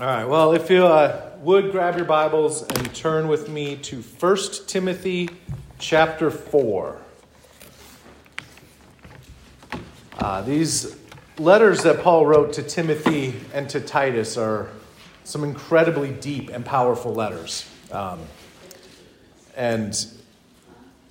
All 0.00 0.06
right, 0.06 0.24
well, 0.24 0.54
if 0.54 0.70
you 0.70 0.86
uh, 0.86 1.28
would 1.42 1.72
grab 1.72 1.96
your 1.96 2.06
Bibles 2.06 2.62
and 2.62 2.94
turn 2.94 3.28
with 3.28 3.50
me 3.50 3.76
to 3.76 4.00
1 4.00 4.36
Timothy 4.66 5.28
chapter 5.78 6.30
4. 6.30 6.96
Uh, 10.16 10.40
these 10.40 10.96
letters 11.36 11.82
that 11.82 12.00
Paul 12.00 12.24
wrote 12.24 12.54
to 12.54 12.62
Timothy 12.62 13.34
and 13.52 13.68
to 13.68 13.78
Titus 13.78 14.38
are 14.38 14.70
some 15.24 15.44
incredibly 15.44 16.12
deep 16.12 16.48
and 16.48 16.64
powerful 16.64 17.12
letters. 17.12 17.68
Um, 17.92 18.20
and 19.54 19.92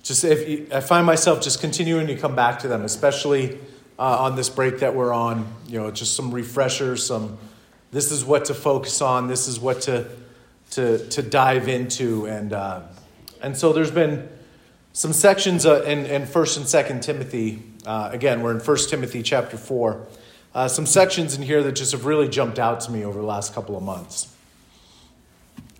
just 0.02 0.24
if 0.24 0.48
you, 0.48 0.66
I 0.74 0.80
find 0.80 1.06
myself 1.06 1.40
just 1.40 1.60
continuing 1.60 2.08
to 2.08 2.16
come 2.16 2.34
back 2.34 2.58
to 2.58 2.66
them, 2.66 2.82
especially 2.82 3.56
uh, 4.00 4.18
on 4.18 4.34
this 4.34 4.48
break 4.48 4.80
that 4.80 4.96
we're 4.96 5.12
on, 5.12 5.46
you 5.68 5.78
know, 5.78 5.92
just 5.92 6.16
some 6.16 6.32
refreshers, 6.34 7.06
some 7.06 7.38
this 7.90 8.12
is 8.12 8.24
what 8.24 8.46
to 8.46 8.54
focus 8.54 9.00
on, 9.00 9.28
this 9.28 9.48
is 9.48 9.58
what 9.58 9.82
to 9.82 10.08
to 10.72 11.08
to 11.08 11.22
dive 11.22 11.68
into, 11.68 12.26
and 12.26 12.52
uh, 12.52 12.82
and 13.42 13.56
so 13.56 13.72
there's 13.72 13.90
been 13.90 14.28
some 14.92 15.12
sections 15.12 15.66
uh, 15.66 15.82
in 15.82 16.06
in 16.06 16.26
First 16.26 16.56
and 16.56 16.68
Second 16.68 17.02
Timothy. 17.02 17.62
Uh, 17.84 18.10
again, 18.12 18.42
we're 18.42 18.52
in 18.52 18.60
First 18.60 18.90
Timothy 18.90 19.22
chapter 19.22 19.56
four. 19.56 20.06
Uh, 20.54 20.66
some 20.66 20.86
sections 20.86 21.36
in 21.36 21.42
here 21.42 21.62
that 21.62 21.72
just 21.72 21.92
have 21.92 22.06
really 22.06 22.28
jumped 22.28 22.58
out 22.58 22.80
to 22.80 22.90
me 22.90 23.04
over 23.04 23.20
the 23.20 23.26
last 23.26 23.54
couple 23.54 23.76
of 23.76 23.82
months. 23.82 24.34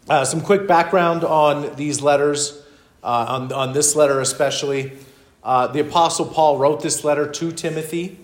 Uh, 0.09 0.24
some 0.24 0.41
quick 0.41 0.66
background 0.66 1.24
on 1.24 1.74
these 1.77 2.02
letters, 2.02 2.61
uh, 3.02 3.27
on, 3.29 3.52
on 3.52 3.73
this 3.73 3.95
letter 3.95 4.21
especially. 4.21 4.93
Uh, 5.43 5.66
the 5.69 5.80
Apostle 5.80 6.27
Paul 6.27 6.59
wrote 6.59 6.83
this 6.83 7.05
letter 7.05 7.27
to 7.30 7.52
Timothy 7.52 8.19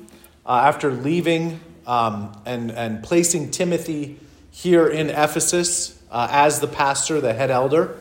uh, 0.45 0.63
after 0.65 0.93
leaving 0.93 1.61
um, 1.87 2.41
and, 2.45 2.71
and 2.71 3.03
placing 3.03 3.51
Timothy 3.51 4.19
here 4.51 4.89
in 4.89 5.11
Ephesus 5.11 6.01
uh, 6.11 6.29
as 6.31 6.61
the 6.61 6.67
pastor, 6.67 7.21
the 7.21 7.33
head 7.33 7.51
elder. 7.51 7.97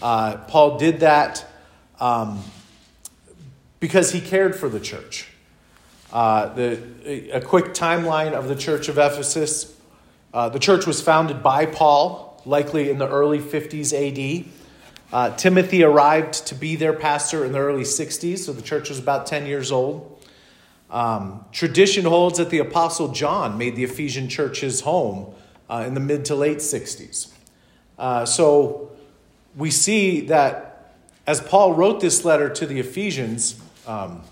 Uh, 0.00 0.36
Paul 0.48 0.78
did 0.78 1.00
that 1.00 1.46
um, 1.98 2.42
because 3.80 4.12
he 4.12 4.20
cared 4.20 4.54
for 4.54 4.68
the 4.68 4.80
church. 4.80 5.28
Uh, 6.12 6.54
the, 6.54 7.30
a 7.32 7.40
quick 7.40 7.66
timeline 7.66 8.32
of 8.32 8.48
the 8.48 8.54
church 8.54 8.88
of 8.88 8.98
Ephesus. 8.98 9.74
Uh, 10.32 10.48
the 10.48 10.58
church 10.58 10.86
was 10.86 11.00
founded 11.00 11.42
by 11.42 11.66
Paul, 11.66 12.40
likely 12.44 12.90
in 12.90 12.98
the 12.98 13.08
early 13.08 13.40
50s 13.40 13.92
AD. 13.92 14.46
Uh, 15.12 15.36
Timothy 15.36 15.82
arrived 15.82 16.46
to 16.46 16.54
be 16.54 16.76
their 16.76 16.92
pastor 16.92 17.44
in 17.44 17.52
the 17.52 17.58
early 17.58 17.82
60s, 17.82 18.38
so 18.38 18.52
the 18.52 18.62
church 18.62 18.88
was 18.88 18.98
about 18.98 19.26
10 19.26 19.46
years 19.46 19.72
old. 19.72 20.13
Um, 20.90 21.44
tradition 21.50 22.04
holds 22.04 22.38
that 22.38 22.50
the 22.50 22.58
Apostle 22.58 23.12
John 23.12 23.58
made 23.58 23.76
the 23.76 23.84
Ephesian 23.84 24.28
church 24.28 24.60
his 24.60 24.82
home 24.82 25.34
uh, 25.68 25.84
in 25.86 25.94
the 25.94 26.00
mid 26.00 26.24
to 26.26 26.34
late 26.34 26.58
60s. 26.58 27.32
Uh, 27.98 28.24
so 28.24 28.92
we 29.56 29.70
see 29.70 30.20
that 30.22 30.94
as 31.26 31.40
Paul 31.40 31.74
wrote 31.74 32.00
this 32.00 32.24
letter 32.24 32.48
to 32.50 32.66
the 32.66 32.78
Ephesians, 32.80 33.60
um, 33.86 34.22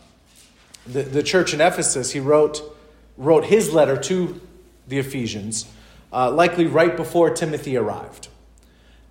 the, 0.87 1.03
the 1.03 1.23
church 1.23 1.55
in 1.55 1.61
Ephesus, 1.61 2.13
he 2.13 2.21
wrote, 2.21 2.77
wrote 3.17 3.47
his 3.47 3.73
letter 3.73 3.97
to 3.97 4.41
the 4.89 4.99
Ephesians, 4.99 5.67
uh, 6.13 6.31
likely 6.31 6.67
right 6.67 6.97
before 6.97 7.31
Timothy 7.31 7.77
arrived. 7.77 8.29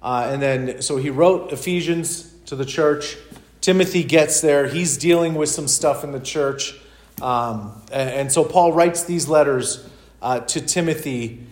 Uh, 0.01 0.29
and 0.31 0.41
then, 0.41 0.81
so 0.81 0.97
he 0.97 1.09
wrote 1.09 1.51
Ephesians 1.51 2.33
to 2.45 2.55
the 2.55 2.65
church. 2.65 3.17
Timothy 3.61 4.03
gets 4.03 4.41
there. 4.41 4.67
He's 4.67 4.97
dealing 4.97 5.35
with 5.35 5.49
some 5.49 5.67
stuff 5.67 6.03
in 6.03 6.11
the 6.11 6.19
church. 6.19 6.75
Um, 7.21 7.81
and, 7.91 8.09
and, 8.09 8.31
so 8.31 8.43
Paul 8.43 8.73
writes 8.73 9.03
these 9.03 9.27
letters 9.27 9.87
uh, 10.21 10.39
to 10.41 10.61
Timothy 10.61 11.43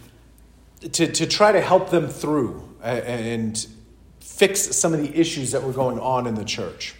to, 0.79 1.11
to 1.11 1.27
try 1.27 1.51
to 1.51 1.61
help 1.61 1.89
them 1.89 2.07
through 2.07 2.67
and, 2.81 3.67
fix 4.19 4.73
some 4.73 4.93
of 4.93 5.01
the 5.01 5.19
issues 5.19 5.51
that 5.51 5.61
were 5.63 5.73
going 5.73 5.99
on 5.99 6.25
in 6.25 6.33
the 6.35 6.45
church. 6.45 6.95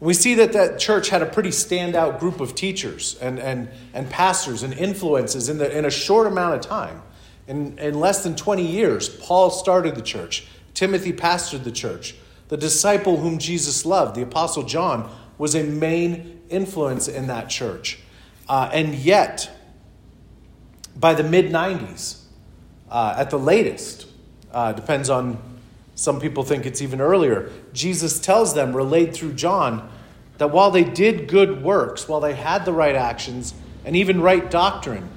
We 0.00 0.12
see 0.12 0.34
that 0.34 0.54
that 0.54 0.80
church 0.80 1.08
had 1.08 1.22
a 1.22 1.26
pretty 1.26 1.50
standout 1.50 2.18
group 2.18 2.40
of 2.40 2.56
teachers 2.56 3.16
and, 3.20 3.38
and, 3.38 3.68
and 3.92 4.10
pastors 4.10 4.64
and 4.64 4.74
influences 4.74 5.48
in, 5.48 5.58
the, 5.58 5.78
in 5.78 5.84
a 5.84 5.90
short 5.90 6.26
amount 6.26 6.56
of 6.56 6.62
time. 6.62 7.00
In, 7.46 7.78
in 7.78 8.00
less 8.00 8.24
than 8.24 8.34
20 8.34 8.66
years, 8.66 9.08
Paul 9.08 9.50
started 9.50 9.94
the 9.94 10.02
church, 10.02 10.48
Timothy 10.74 11.12
pastored 11.12 11.62
the 11.62 11.70
church. 11.70 12.16
The 12.48 12.56
disciple 12.56 13.18
whom 13.18 13.38
Jesus 13.38 13.86
loved, 13.86 14.16
the 14.16 14.22
Apostle 14.22 14.64
John, 14.64 15.10
was 15.38 15.54
a 15.54 15.62
main 15.62 16.42
influence 16.48 17.08
in 17.08 17.26
that 17.26 17.48
church. 17.48 17.98
Uh, 18.48 18.70
and 18.72 18.94
yet, 18.94 19.50
by 20.96 21.14
the 21.14 21.24
mid 21.24 21.46
90s, 21.46 22.22
uh, 22.90 23.14
at 23.16 23.30
the 23.30 23.38
latest, 23.38 24.06
uh, 24.52 24.72
depends 24.72 25.10
on 25.10 25.38
some 25.94 26.20
people 26.20 26.42
think 26.42 26.66
it's 26.66 26.82
even 26.82 27.00
earlier. 27.00 27.50
Jesus 27.72 28.20
tells 28.20 28.54
them, 28.54 28.74
relayed 28.74 29.14
through 29.14 29.34
John, 29.34 29.90
that 30.38 30.50
while 30.50 30.70
they 30.70 30.84
did 30.84 31.28
good 31.28 31.62
works, 31.62 32.08
while 32.08 32.20
they 32.20 32.34
had 32.34 32.64
the 32.64 32.72
right 32.72 32.96
actions 32.96 33.54
and 33.84 33.94
even 33.94 34.20
right 34.20 34.50
doctrine, 34.50 35.08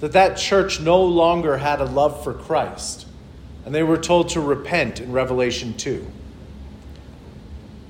that 0.00 0.12
that 0.12 0.36
church 0.36 0.80
no 0.80 1.02
longer 1.02 1.58
had 1.58 1.80
a 1.80 1.84
love 1.84 2.24
for 2.24 2.34
Christ, 2.34 3.06
and 3.64 3.72
they 3.72 3.84
were 3.84 3.96
told 3.96 4.30
to 4.30 4.40
repent 4.40 5.00
in 5.00 5.12
Revelation 5.12 5.74
2. 5.74 6.04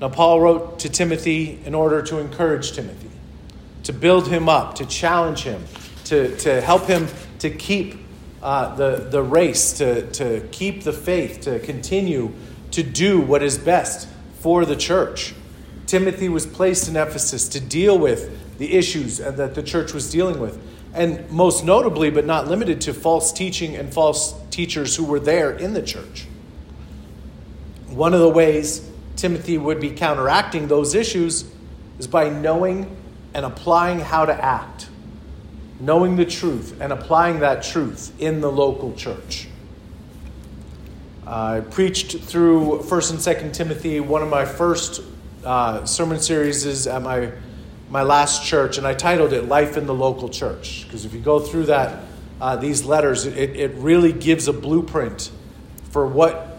Now, 0.03 0.09
Paul 0.09 0.41
wrote 0.41 0.79
to 0.79 0.89
Timothy 0.89 1.61
in 1.63 1.73
order 1.73 2.01
to 2.01 2.17
encourage 2.17 2.73
Timothy, 2.73 3.09
to 3.83 3.93
build 3.93 4.27
him 4.27 4.49
up, 4.49 4.75
to 4.75 4.85
challenge 4.85 5.43
him, 5.43 5.63
to, 6.03 6.35
to 6.39 6.59
help 6.59 6.87
him 6.87 7.07
to 7.39 7.49
keep 7.49 7.95
uh, 8.41 8.75
the, 8.75 9.07
the 9.09 9.23
race, 9.23 9.71
to, 9.77 10.11
to 10.11 10.45
keep 10.51 10.83
the 10.83 10.91
faith, 10.91 11.39
to 11.43 11.57
continue 11.59 12.33
to 12.71 12.83
do 12.83 13.21
what 13.21 13.41
is 13.41 13.57
best 13.57 14.09
for 14.39 14.65
the 14.65 14.75
church. 14.75 15.33
Timothy 15.87 16.27
was 16.27 16.45
placed 16.45 16.89
in 16.89 16.97
Ephesus 16.97 17.47
to 17.47 17.61
deal 17.61 17.97
with 17.97 18.57
the 18.57 18.73
issues 18.73 19.19
that 19.19 19.55
the 19.55 19.63
church 19.63 19.93
was 19.93 20.11
dealing 20.11 20.37
with, 20.37 20.61
and 20.93 21.31
most 21.31 21.63
notably, 21.63 22.11
but 22.11 22.25
not 22.25 22.49
limited 22.49 22.81
to, 22.81 22.93
false 22.93 23.31
teaching 23.31 23.77
and 23.77 23.93
false 23.93 24.35
teachers 24.49 24.97
who 24.97 25.05
were 25.05 25.21
there 25.21 25.51
in 25.51 25.73
the 25.73 25.81
church. 25.81 26.27
One 27.87 28.13
of 28.13 28.19
the 28.19 28.27
ways 28.27 28.89
Timothy 29.23 29.57
would 29.57 29.79
be 29.79 29.89
counteracting 29.89 30.67
those 30.67 30.95
issues 30.95 31.49
is 31.97 32.07
by 32.07 32.27
knowing 32.27 32.93
and 33.33 33.45
applying 33.45 34.01
how 34.01 34.25
to 34.25 34.33
act 34.33 34.89
knowing 35.79 36.17
the 36.17 36.25
truth 36.25 36.77
and 36.81 36.91
applying 36.91 37.39
that 37.39 37.63
truth 37.63 38.11
in 38.19 38.41
the 38.41 38.51
local 38.51 38.93
church. 38.95 39.47
I 41.25 41.61
preached 41.61 42.19
through 42.19 42.81
1st 42.83 43.11
and 43.11 43.19
2nd 43.19 43.53
Timothy. 43.53 44.01
One 44.01 44.21
of 44.21 44.27
my 44.27 44.43
first 44.43 45.01
uh, 45.45 45.85
sermon 45.85 46.19
series 46.19 46.65
is 46.65 46.85
at 46.85 47.01
my, 47.01 47.31
my 47.89 48.03
last 48.03 48.45
church, 48.45 48.77
and 48.77 48.85
I 48.85 48.93
titled 48.93 49.31
it 49.31 49.45
Life 49.47 49.77
in 49.77 49.87
the 49.87 49.93
Local 49.93 50.27
Church. 50.27 50.83
Because 50.83 51.05
if 51.05 51.13
you 51.13 51.21
go 51.21 51.39
through 51.39 51.67
that, 51.67 52.03
uh, 52.41 52.57
these 52.57 52.83
letters, 52.83 53.25
it, 53.25 53.55
it 53.55 53.71
really 53.75 54.11
gives 54.11 54.49
a 54.49 54.53
blueprint 54.53 55.31
for 55.91 56.05
what 56.05 56.52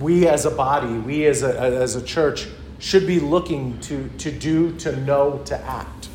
we 0.00 0.26
as 0.26 0.46
a 0.46 0.50
body, 0.50 0.92
we 0.92 1.26
as 1.26 1.42
a, 1.42 1.58
as 1.60 1.94
a 1.94 2.02
church, 2.02 2.48
should 2.78 3.06
be 3.06 3.20
looking 3.20 3.78
to, 3.80 4.08
to 4.18 4.32
do, 4.32 4.74
to 4.78 4.96
know, 4.96 5.42
to 5.44 5.56
act. 5.62 6.08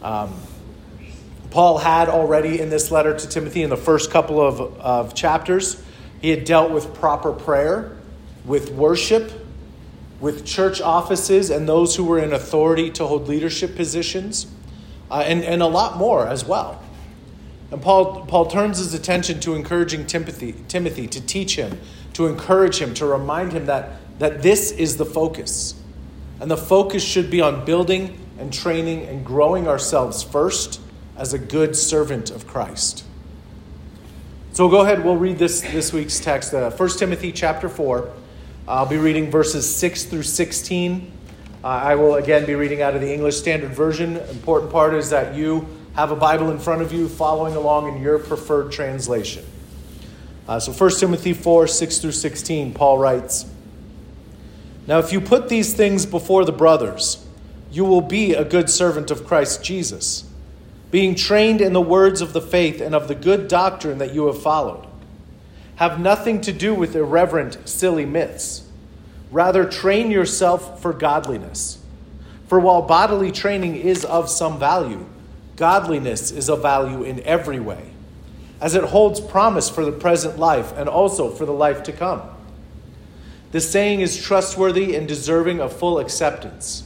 Um, 0.00 0.32
Paul 1.50 1.78
had 1.78 2.08
already 2.08 2.60
in 2.60 2.70
this 2.70 2.90
letter 2.90 3.16
to 3.16 3.28
Timothy 3.28 3.62
in 3.62 3.70
the 3.70 3.76
first 3.76 4.10
couple 4.10 4.40
of, 4.40 4.60
of 4.80 5.14
chapters, 5.14 5.82
he 6.20 6.30
had 6.30 6.44
dealt 6.44 6.70
with 6.70 6.94
proper 6.94 7.32
prayer, 7.32 7.96
with 8.44 8.70
worship, 8.70 9.32
with 10.20 10.46
church 10.46 10.80
offices 10.80 11.50
and 11.50 11.68
those 11.68 11.96
who 11.96 12.04
were 12.04 12.20
in 12.20 12.32
authority 12.32 12.90
to 12.92 13.04
hold 13.04 13.26
leadership 13.28 13.74
positions, 13.74 14.46
uh, 15.10 15.24
and, 15.26 15.42
and 15.42 15.60
a 15.60 15.66
lot 15.66 15.98
more 15.98 16.28
as 16.28 16.44
well. 16.44 16.80
And 17.72 17.82
Paul, 17.82 18.24
Paul 18.26 18.46
turns 18.46 18.78
his 18.78 18.94
attention 18.94 19.40
to 19.40 19.54
encouraging 19.54 20.06
Timothy, 20.06 20.54
Timothy 20.68 21.08
to 21.08 21.20
teach 21.20 21.56
him, 21.56 21.80
to 22.14 22.26
encourage 22.26 22.78
him, 22.78 22.94
to 22.94 23.06
remind 23.06 23.52
him 23.52 23.66
that, 23.66 23.90
that 24.18 24.42
this 24.42 24.70
is 24.72 24.96
the 24.96 25.04
focus. 25.04 25.74
And 26.40 26.50
the 26.50 26.56
focus 26.56 27.02
should 27.02 27.30
be 27.30 27.40
on 27.40 27.64
building 27.64 28.18
and 28.38 28.52
training 28.52 29.06
and 29.06 29.24
growing 29.24 29.68
ourselves 29.68 30.22
first 30.22 30.80
as 31.16 31.32
a 31.32 31.38
good 31.38 31.76
servant 31.76 32.30
of 32.30 32.46
Christ. 32.46 33.04
So 34.52 34.68
go 34.68 34.82
ahead, 34.82 35.04
we'll 35.04 35.16
read 35.16 35.38
this, 35.38 35.60
this 35.62 35.92
week's 35.92 36.20
text, 36.20 36.52
uh, 36.52 36.70
1 36.70 36.88
Timothy 36.98 37.32
chapter 37.32 37.68
4. 37.68 38.12
I'll 38.68 38.86
be 38.86 38.98
reading 38.98 39.30
verses 39.30 39.72
6 39.76 40.04
through 40.04 40.24
16. 40.24 41.10
Uh, 41.64 41.66
I 41.66 41.94
will 41.94 42.16
again 42.16 42.44
be 42.44 42.54
reading 42.54 42.82
out 42.82 42.94
of 42.94 43.00
the 43.00 43.12
English 43.12 43.36
Standard 43.36 43.70
Version. 43.70 44.16
Important 44.16 44.70
part 44.70 44.94
is 44.94 45.10
that 45.10 45.34
you 45.34 45.66
have 45.94 46.10
a 46.10 46.16
Bible 46.16 46.50
in 46.50 46.58
front 46.58 46.82
of 46.82 46.92
you 46.92 47.08
following 47.08 47.54
along 47.54 47.94
in 47.94 48.02
your 48.02 48.18
preferred 48.18 48.72
translation. 48.72 49.44
Uh, 50.46 50.58
so 50.58 50.72
1 50.72 50.98
Timothy 50.98 51.32
4 51.32 51.66
6 51.66 51.98
through 51.98 52.12
16, 52.12 52.74
Paul 52.74 52.98
writes 52.98 53.46
Now, 54.86 54.98
if 54.98 55.12
you 55.12 55.20
put 55.20 55.48
these 55.48 55.74
things 55.74 56.06
before 56.06 56.44
the 56.44 56.52
brothers, 56.52 57.24
you 57.70 57.84
will 57.84 58.00
be 58.00 58.34
a 58.34 58.44
good 58.44 58.68
servant 58.68 59.10
of 59.10 59.26
Christ 59.26 59.62
Jesus 59.64 60.24
being 60.92 61.14
trained 61.14 61.62
in 61.62 61.72
the 61.72 61.80
words 61.80 62.20
of 62.20 62.34
the 62.34 62.40
faith 62.40 62.80
and 62.80 62.94
of 62.94 63.08
the 63.08 63.14
good 63.14 63.48
doctrine 63.48 63.96
that 63.98 64.14
you 64.14 64.26
have 64.26 64.40
followed. 64.40 64.86
have 65.76 65.98
nothing 65.98 66.38
to 66.42 66.52
do 66.52 66.74
with 66.74 66.94
irreverent, 66.94 67.56
silly 67.66 68.04
myths. 68.04 68.68
Rather, 69.32 69.64
train 69.64 70.10
yourself 70.10 70.80
for 70.82 70.92
godliness. 70.92 71.78
For 72.46 72.60
while 72.60 72.82
bodily 72.82 73.32
training 73.32 73.76
is 73.76 74.04
of 74.04 74.28
some 74.28 74.58
value, 74.58 75.06
godliness 75.56 76.30
is 76.30 76.50
of 76.50 76.60
value 76.60 77.02
in 77.02 77.20
every 77.20 77.58
way, 77.58 77.91
as 78.62 78.76
it 78.76 78.84
holds 78.84 79.20
promise 79.20 79.68
for 79.68 79.84
the 79.84 79.90
present 79.90 80.38
life 80.38 80.72
and 80.76 80.88
also 80.88 81.28
for 81.28 81.44
the 81.44 81.52
life 81.52 81.82
to 81.82 81.92
come. 81.92 82.22
The 83.50 83.60
saying 83.60 84.00
is 84.00 84.16
trustworthy 84.16 84.94
and 84.94 85.06
deserving 85.06 85.60
of 85.60 85.76
full 85.76 85.98
acceptance. 85.98 86.84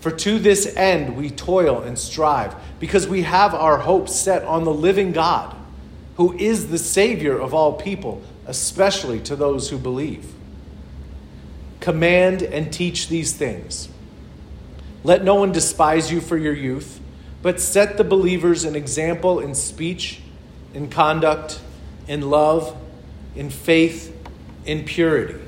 For 0.00 0.10
to 0.10 0.38
this 0.38 0.76
end 0.76 1.16
we 1.16 1.30
toil 1.30 1.80
and 1.80 1.98
strive, 1.98 2.54
because 2.78 3.08
we 3.08 3.22
have 3.22 3.54
our 3.54 3.78
hope 3.78 4.08
set 4.10 4.44
on 4.44 4.64
the 4.64 4.72
living 4.72 5.12
God, 5.12 5.56
who 6.16 6.34
is 6.34 6.68
the 6.68 6.78
Savior 6.78 7.38
of 7.38 7.54
all 7.54 7.72
people, 7.72 8.22
especially 8.46 9.18
to 9.20 9.34
those 9.34 9.70
who 9.70 9.78
believe. 9.78 10.34
Command 11.80 12.42
and 12.42 12.70
teach 12.70 13.08
these 13.08 13.32
things. 13.32 13.88
Let 15.04 15.24
no 15.24 15.36
one 15.36 15.52
despise 15.52 16.12
you 16.12 16.20
for 16.20 16.36
your 16.36 16.54
youth, 16.54 17.00
but 17.40 17.60
set 17.60 17.96
the 17.96 18.04
believers 18.04 18.64
an 18.64 18.76
example 18.76 19.40
in 19.40 19.54
speech, 19.54 20.20
in 20.74 20.88
conduct, 20.88 21.60
in 22.06 22.30
love, 22.30 22.76
in 23.34 23.50
faith, 23.50 24.14
in 24.64 24.84
purity. 24.84 25.40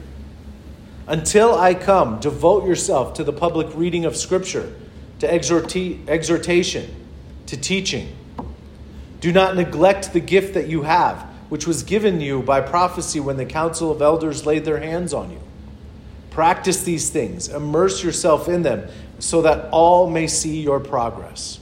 Until 1.07 1.57
I 1.57 1.75
come, 1.75 2.21
devote 2.21 2.67
yourself 2.67 3.15
to 3.15 3.25
the 3.25 3.33
public 3.33 3.69
reading 3.75 4.05
of 4.05 4.17
Scripture, 4.17 4.73
to 5.19 5.27
exhorti- 5.27 6.09
exhortation, 6.09 6.95
to 7.47 7.57
teaching. 7.57 8.17
Do 9.21 9.33
not 9.33 9.57
neglect 9.57 10.13
the 10.13 10.21
gift 10.21 10.55
that 10.55 10.69
you 10.69 10.83
have, 10.83 11.23
which 11.49 11.67
was 11.67 11.83
given 11.83 12.21
you 12.21 12.43
by 12.43 12.61
prophecy 12.61 13.21
when 13.21 13.37
the 13.37 13.45
council 13.45 13.91
of 13.91 14.01
elders 14.01 14.47
laid 14.47 14.65
their 14.65 14.81
hands 14.81 15.13
on 15.13 15.31
you. 15.31 15.41
Practice 16.31 16.85
these 16.85 17.11
things, 17.11 17.49
immerse 17.49 18.03
yourself 18.03 18.49
in 18.49 18.63
them, 18.63 18.89
so 19.19 19.43
that 19.43 19.69
all 19.73 20.09
may 20.09 20.27
see 20.27 20.63
your 20.63 20.81
progress. 20.81 21.60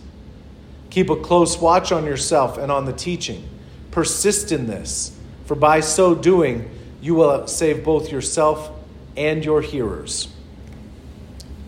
Keep 0.91 1.11
a 1.11 1.17
close 1.17 1.59
watch 1.59 1.93
on 1.93 2.05
yourself 2.05 2.59
and 2.59 2.73
on 2.73 2.85
the 2.85 2.93
teaching. 2.93 3.49
Persist 3.91 4.53
in 4.53 4.67
this, 4.67 5.17
for 5.45 5.55
by 5.55 5.81
so 5.81 6.15
doing, 6.15 6.71
you 7.01 7.15
will 7.15 7.47
save 7.47 7.85
both 7.85 8.11
yourself 8.11 8.71
and 9.17 9.45
your 9.45 9.61
hearers. 9.61 10.29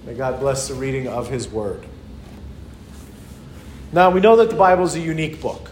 May 0.06 0.14
God 0.14 0.40
bless 0.40 0.68
the 0.68 0.74
reading 0.74 1.08
of 1.08 1.28
His 1.28 1.48
Word. 1.48 1.84
Now, 3.92 4.10
we 4.10 4.20
know 4.20 4.36
that 4.36 4.50
the 4.50 4.56
Bible 4.56 4.84
is 4.84 4.94
a 4.94 5.00
unique 5.00 5.40
book, 5.40 5.70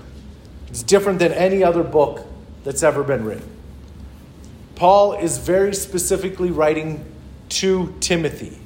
it's 0.69 0.83
different 0.83 1.19
than 1.19 1.33
any 1.33 1.63
other 1.63 1.83
book 1.83 2.27
that's 2.65 2.83
ever 2.83 3.03
been 3.03 3.25
written. 3.25 3.49
Paul 4.75 5.15
is 5.15 5.39
very 5.39 5.75
specifically 5.75 6.51
writing 6.51 7.05
to 7.49 7.95
Timothy 8.01 8.59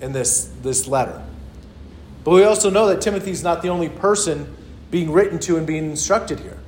in 0.00 0.12
this, 0.12 0.52
this 0.62 0.86
letter. 0.86 1.22
But 2.24 2.32
we 2.32 2.44
also 2.44 2.70
know 2.70 2.86
that 2.88 3.00
Timothy 3.00 3.30
is 3.30 3.42
not 3.42 3.62
the 3.62 3.68
only 3.68 3.88
person 3.88 4.54
being 4.90 5.10
written 5.10 5.38
to 5.40 5.56
and 5.56 5.66
being 5.66 5.90
instructed 5.90 6.40
here. 6.40 6.58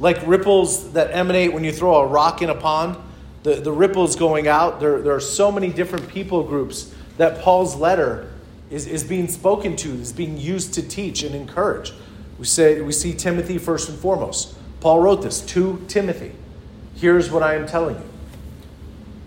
Like 0.00 0.24
ripples 0.26 0.92
that 0.92 1.10
emanate 1.10 1.52
when 1.52 1.64
you 1.64 1.72
throw 1.72 1.96
a 1.96 2.06
rock 2.06 2.40
in 2.40 2.48
a 2.48 2.54
pond, 2.54 2.96
the, 3.42 3.56
the 3.56 3.72
ripples 3.72 4.16
going 4.16 4.48
out. 4.48 4.80
There, 4.80 5.02
there 5.02 5.14
are 5.14 5.20
so 5.20 5.50
many 5.50 5.70
different 5.70 6.08
people 6.08 6.44
groups 6.44 6.94
that 7.16 7.40
Paul's 7.40 7.76
letter 7.76 8.30
is, 8.70 8.86
is 8.86 9.02
being 9.02 9.28
spoken 9.28 9.76
to, 9.76 9.90
is 9.94 10.12
being 10.12 10.38
used 10.38 10.74
to 10.74 10.82
teach 10.82 11.22
and 11.22 11.34
encourage. 11.34 11.92
We, 12.38 12.44
say, 12.44 12.80
we 12.80 12.92
see 12.92 13.12
Timothy 13.12 13.58
first 13.58 13.88
and 13.88 13.98
foremost. 13.98 14.54
Paul 14.80 15.00
wrote 15.00 15.22
this 15.22 15.40
to 15.46 15.84
Timothy. 15.88 16.32
Here's 16.94 17.30
what 17.30 17.42
I 17.42 17.54
am 17.54 17.66
telling 17.66 17.96
you. 17.96 18.08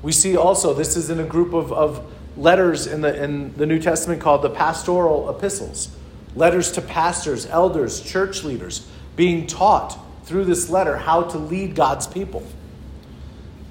We 0.01 0.12
see 0.12 0.35
also, 0.35 0.73
this 0.73 0.95
is 0.95 1.09
in 1.09 1.19
a 1.19 1.25
group 1.25 1.53
of, 1.53 1.71
of 1.73 2.11
letters 2.38 2.88
in 2.88 3.01
the, 3.01 3.24
in 3.24 3.56
the 3.56 3.66
New 3.66 3.80
Testament 3.80 4.22
called 4.22 4.42
the 4.42 4.50
pastoral 4.50 5.30
epistles. 5.30 5.95
Letters 6.36 6.72
to 6.74 6.81
pastors, 6.81 7.45
elders, 7.48 8.01
church 8.01 8.44
leaders, 8.44 8.88
being 9.16 9.48
taught 9.48 9.98
through 10.24 10.45
this 10.45 10.69
letter 10.69 10.98
how 10.98 11.24
to 11.24 11.38
lead 11.38 11.75
God's 11.75 12.07
people. 12.07 12.44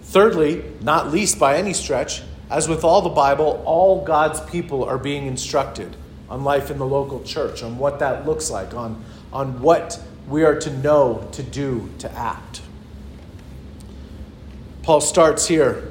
Thirdly, 0.02 0.64
not 0.82 1.10
least 1.10 1.38
by 1.38 1.56
any 1.56 1.72
stretch, 1.72 2.22
as 2.50 2.68
with 2.68 2.84
all 2.84 3.00
the 3.00 3.08
Bible, 3.08 3.62
all 3.64 4.04
God's 4.04 4.40
people 4.50 4.84
are 4.84 4.98
being 4.98 5.26
instructed 5.26 5.96
on 6.28 6.44
life 6.44 6.70
in 6.70 6.78
the 6.78 6.86
local 6.86 7.22
church, 7.22 7.62
on 7.62 7.78
what 7.78 8.00
that 8.00 8.26
looks 8.26 8.50
like, 8.50 8.74
on, 8.74 9.02
on 9.32 9.62
what 9.62 10.00
we 10.28 10.44
are 10.44 10.58
to 10.60 10.70
know, 10.78 11.28
to 11.32 11.42
do, 11.42 11.88
to 11.98 12.10
act. 12.12 12.60
Paul 14.82 15.00
starts 15.00 15.46
here. 15.46 15.89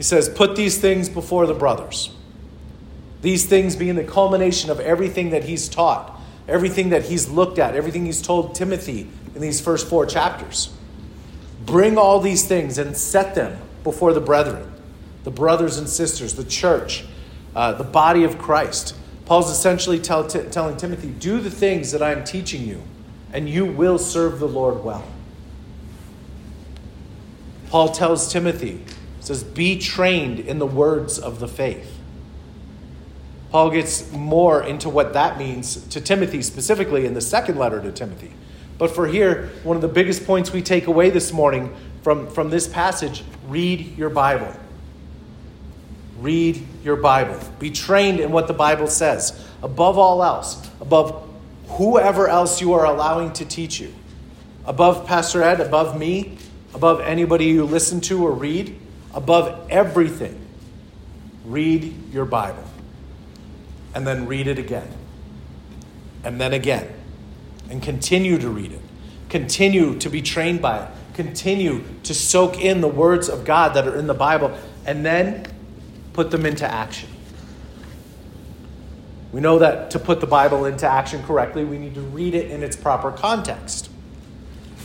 He 0.00 0.04
says, 0.04 0.30
Put 0.30 0.56
these 0.56 0.78
things 0.78 1.10
before 1.10 1.46
the 1.46 1.52
brothers. 1.52 2.08
These 3.20 3.44
things 3.44 3.76
being 3.76 3.96
the 3.96 4.04
culmination 4.04 4.70
of 4.70 4.80
everything 4.80 5.28
that 5.28 5.44
he's 5.44 5.68
taught, 5.68 6.18
everything 6.48 6.88
that 6.88 7.02
he's 7.04 7.28
looked 7.28 7.58
at, 7.58 7.76
everything 7.76 8.06
he's 8.06 8.22
told 8.22 8.54
Timothy 8.54 9.10
in 9.34 9.42
these 9.42 9.60
first 9.60 9.90
four 9.90 10.06
chapters. 10.06 10.72
Bring 11.66 11.98
all 11.98 12.18
these 12.18 12.48
things 12.48 12.78
and 12.78 12.96
set 12.96 13.34
them 13.34 13.58
before 13.84 14.14
the 14.14 14.22
brethren, 14.22 14.72
the 15.24 15.30
brothers 15.30 15.76
and 15.76 15.86
sisters, 15.86 16.34
the 16.34 16.44
church, 16.44 17.04
uh, 17.54 17.74
the 17.74 17.84
body 17.84 18.24
of 18.24 18.38
Christ. 18.38 18.96
Paul's 19.26 19.50
essentially 19.50 19.98
tell, 19.98 20.26
t- 20.26 20.48
telling 20.50 20.78
Timothy, 20.78 21.10
do 21.10 21.40
the 21.40 21.50
things 21.50 21.92
that 21.92 22.02
I'm 22.02 22.24
teaching 22.24 22.66
you, 22.66 22.82
and 23.34 23.50
you 23.50 23.66
will 23.66 23.98
serve 23.98 24.40
the 24.40 24.48
Lord 24.48 24.82
well. 24.82 25.04
Paul 27.68 27.90
tells 27.90 28.32
Timothy, 28.32 28.82
says, 29.20 29.44
be 29.44 29.78
trained 29.78 30.40
in 30.40 30.58
the 30.58 30.66
words 30.66 31.18
of 31.18 31.40
the 31.40 31.48
faith. 31.48 31.98
Paul 33.50 33.70
gets 33.70 34.10
more 34.12 34.62
into 34.62 34.88
what 34.88 35.12
that 35.14 35.38
means 35.38 35.84
to 35.88 36.00
Timothy 36.00 36.42
specifically 36.42 37.04
in 37.04 37.14
the 37.14 37.20
second 37.20 37.58
letter 37.58 37.80
to 37.82 37.90
Timothy. 37.90 38.32
But 38.78 38.92
for 38.92 39.06
here, 39.06 39.50
one 39.62 39.76
of 39.76 39.82
the 39.82 39.88
biggest 39.88 40.24
points 40.24 40.52
we 40.52 40.62
take 40.62 40.86
away 40.86 41.10
this 41.10 41.32
morning 41.32 41.74
from, 42.02 42.30
from 42.30 42.48
this 42.50 42.66
passage 42.66 43.24
read 43.46 43.96
your 43.98 44.08
Bible. 44.08 44.54
Read 46.20 46.64
your 46.84 46.96
Bible. 46.96 47.38
Be 47.58 47.70
trained 47.70 48.20
in 48.20 48.30
what 48.30 48.46
the 48.46 48.54
Bible 48.54 48.86
says. 48.86 49.46
Above 49.62 49.98
all 49.98 50.22
else, 50.22 50.66
above 50.80 51.28
whoever 51.68 52.28
else 52.28 52.60
you 52.60 52.72
are 52.72 52.84
allowing 52.84 53.32
to 53.34 53.44
teach 53.44 53.80
you, 53.80 53.92
above 54.64 55.06
Pastor 55.06 55.42
Ed, 55.42 55.60
above 55.60 55.98
me, 55.98 56.38
above 56.72 57.00
anybody 57.00 57.46
you 57.46 57.64
listen 57.64 58.00
to 58.02 58.24
or 58.24 58.32
read, 58.32 58.78
above 59.14 59.70
everything, 59.70 60.40
read 61.44 62.12
your 62.12 62.24
Bible. 62.24 62.64
And 63.94 64.06
then 64.06 64.26
read 64.26 64.46
it 64.46 64.58
again. 64.58 64.88
And 66.22 66.40
then 66.40 66.52
again 66.52 66.94
and 67.70 67.80
continue 67.80 68.36
to 68.38 68.50
read 68.50 68.72
it. 68.72 68.80
Continue 69.28 69.96
to 70.00 70.10
be 70.10 70.20
trained 70.20 70.60
by 70.60 70.84
it. 70.84 70.90
Continue 71.14 71.84
to 72.02 72.12
soak 72.12 72.60
in 72.60 72.80
the 72.80 72.88
words 72.88 73.28
of 73.28 73.44
God 73.44 73.74
that 73.74 73.86
are 73.86 73.96
in 73.96 74.06
the 74.06 74.14
Bible 74.14 74.56
and 74.84 75.06
then 75.06 75.46
put 76.12 76.30
them 76.30 76.44
into 76.44 76.68
action. 76.68 77.08
We 79.32 79.40
know 79.40 79.60
that 79.60 79.92
to 79.92 80.00
put 80.00 80.20
the 80.20 80.26
Bible 80.26 80.64
into 80.64 80.88
action 80.88 81.22
correctly, 81.22 81.64
we 81.64 81.78
need 81.78 81.94
to 81.94 82.00
read 82.00 82.34
it 82.34 82.50
in 82.50 82.64
its 82.64 82.74
proper 82.74 83.12
context. 83.12 83.89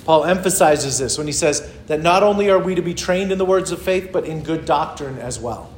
Paul 0.05 0.25
emphasizes 0.25 1.00
this 1.00 1.17
when 1.17 1.25
he 1.25 1.33
says 1.33 1.67
that 1.88 2.00
not 2.00 2.21
only 2.21 2.50
are 2.51 2.59
we 2.59 2.75
to 2.75 2.81
be 2.81 2.93
trained 2.93 3.31
in 3.31 3.39
the 3.39 3.45
words 3.45 3.71
of 3.71 3.81
faith, 3.81 4.12
but 4.13 4.25
in 4.25 4.43
good 4.43 4.63
doctrine 4.65 5.17
as 5.17 5.39
well. 5.39 5.71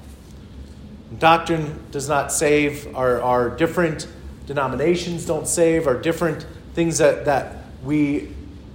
Doctrine 1.17 1.83
does 1.91 2.09
not 2.09 2.33
save, 2.33 2.93
our, 2.95 3.21
our 3.21 3.49
different 3.49 4.05
denominations 4.45 5.25
don't 5.25 5.47
save, 5.47 5.87
our 5.87 5.95
different 5.95 6.45
things 6.73 6.97
that, 6.97 7.25
that 7.25 7.55
we 7.83 8.29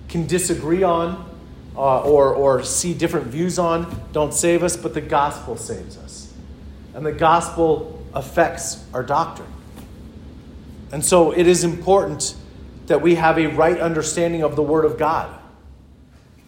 can 0.08 0.26
disagree 0.26 0.82
on 0.82 1.28
uh, 1.76 2.00
or, 2.00 2.34
or 2.34 2.62
see 2.62 2.94
different 2.94 3.26
views 3.26 3.58
on 3.58 4.02
don't 4.12 4.32
save 4.32 4.62
us, 4.62 4.76
but 4.76 4.94
the 4.94 5.00
gospel 5.02 5.56
saves 5.56 5.98
us. 5.98 6.32
And 6.94 7.04
the 7.04 7.12
gospel 7.12 8.02
affects 8.14 8.84
our 8.94 9.02
doctrine. 9.02 9.52
And 10.92 11.04
so 11.04 11.30
it 11.32 11.46
is 11.46 11.62
important 11.62 12.34
that 12.86 13.02
we 13.02 13.14
have 13.16 13.38
a 13.38 13.46
right 13.48 13.78
understanding 13.78 14.42
of 14.42 14.56
the 14.56 14.62
Word 14.62 14.84
of 14.84 14.98
God. 14.98 15.38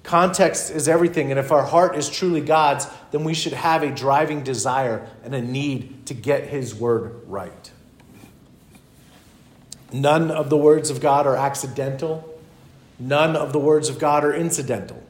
Context 0.04 0.70
is 0.70 0.86
everything, 0.86 1.30
and 1.30 1.40
if 1.40 1.50
our 1.50 1.64
heart 1.64 1.96
is 1.96 2.10
truly 2.10 2.42
God's, 2.42 2.86
then 3.10 3.24
we 3.24 3.34
should 3.34 3.54
have 3.54 3.82
a 3.82 3.90
driving 3.90 4.44
desire 4.44 5.08
and 5.24 5.34
a 5.34 5.40
need 5.40 6.06
to 6.06 6.14
get 6.14 6.48
His 6.48 6.74
Word 6.74 7.22
right. 7.26 7.72
None 9.92 10.30
of 10.30 10.50
the 10.50 10.56
words 10.56 10.90
of 10.90 11.00
God 11.00 11.26
are 11.26 11.36
accidental. 11.36 12.38
None 12.98 13.34
of 13.34 13.52
the 13.52 13.58
words 13.58 13.88
of 13.88 13.98
God 13.98 14.24
are 14.24 14.34
incidental. 14.34 15.02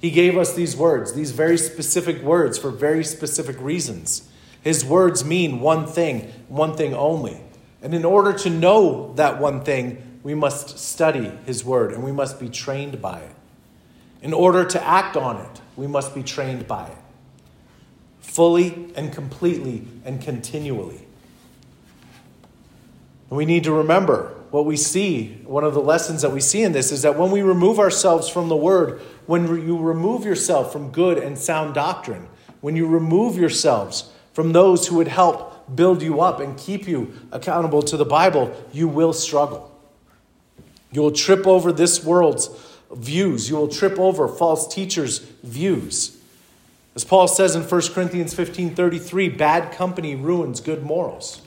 He 0.00 0.10
gave 0.10 0.36
us 0.36 0.54
these 0.54 0.76
words, 0.76 1.14
these 1.14 1.32
very 1.32 1.58
specific 1.58 2.22
words, 2.22 2.58
for 2.58 2.70
very 2.70 3.02
specific 3.02 3.60
reasons. 3.60 4.28
His 4.62 4.84
words 4.84 5.24
mean 5.24 5.60
one 5.60 5.86
thing, 5.86 6.32
one 6.48 6.76
thing 6.76 6.94
only. 6.94 7.40
And 7.82 7.94
in 7.94 8.04
order 8.04 8.32
to 8.40 8.50
know 8.50 9.14
that 9.14 9.40
one 9.40 9.64
thing, 9.64 10.20
we 10.22 10.34
must 10.34 10.78
study 10.78 11.32
His 11.44 11.64
word 11.64 11.92
and 11.92 12.04
we 12.04 12.12
must 12.12 12.38
be 12.38 12.48
trained 12.48 13.00
by 13.00 13.20
it. 13.20 13.35
In 14.26 14.32
order 14.32 14.64
to 14.64 14.84
act 14.84 15.16
on 15.16 15.36
it, 15.36 15.60
we 15.76 15.86
must 15.86 16.12
be 16.12 16.24
trained 16.24 16.66
by 16.66 16.88
it 16.88 16.96
fully 18.18 18.90
and 18.96 19.12
completely 19.12 19.86
and 20.04 20.20
continually. 20.20 21.00
And 23.30 23.36
we 23.36 23.44
need 23.44 23.62
to 23.62 23.72
remember 23.72 24.34
what 24.50 24.66
we 24.66 24.76
see, 24.76 25.34
one 25.44 25.62
of 25.62 25.74
the 25.74 25.80
lessons 25.80 26.22
that 26.22 26.32
we 26.32 26.40
see 26.40 26.64
in 26.64 26.72
this 26.72 26.90
is 26.90 27.02
that 27.02 27.16
when 27.16 27.30
we 27.30 27.42
remove 27.42 27.78
ourselves 27.78 28.28
from 28.28 28.48
the 28.48 28.56
Word, 28.56 29.00
when 29.26 29.46
you 29.46 29.78
remove 29.78 30.24
yourself 30.24 30.72
from 30.72 30.90
good 30.90 31.18
and 31.18 31.38
sound 31.38 31.74
doctrine, 31.74 32.26
when 32.60 32.74
you 32.74 32.88
remove 32.88 33.36
yourselves 33.36 34.10
from 34.32 34.52
those 34.52 34.88
who 34.88 34.96
would 34.96 35.06
help 35.06 35.76
build 35.76 36.02
you 36.02 36.20
up 36.20 36.40
and 36.40 36.58
keep 36.58 36.88
you 36.88 37.12
accountable 37.30 37.80
to 37.82 37.96
the 37.96 38.04
Bible, 38.04 38.52
you 38.72 38.88
will 38.88 39.12
struggle. 39.12 39.72
You 40.90 41.02
will 41.02 41.12
trip 41.12 41.46
over 41.46 41.70
this 41.70 42.02
world's 42.02 42.50
views. 42.94 43.48
You 43.50 43.56
will 43.56 43.68
trip 43.68 43.98
over 43.98 44.28
false 44.28 44.72
teachers' 44.72 45.18
views. 45.42 46.16
As 46.94 47.04
Paul 47.04 47.28
says 47.28 47.54
in 47.54 47.62
1 47.62 47.82
Corinthians 47.92 48.32
15 48.34 48.74
33, 48.74 49.28
bad 49.28 49.72
company 49.72 50.14
ruins 50.14 50.60
good 50.60 50.82
morals. 50.82 51.42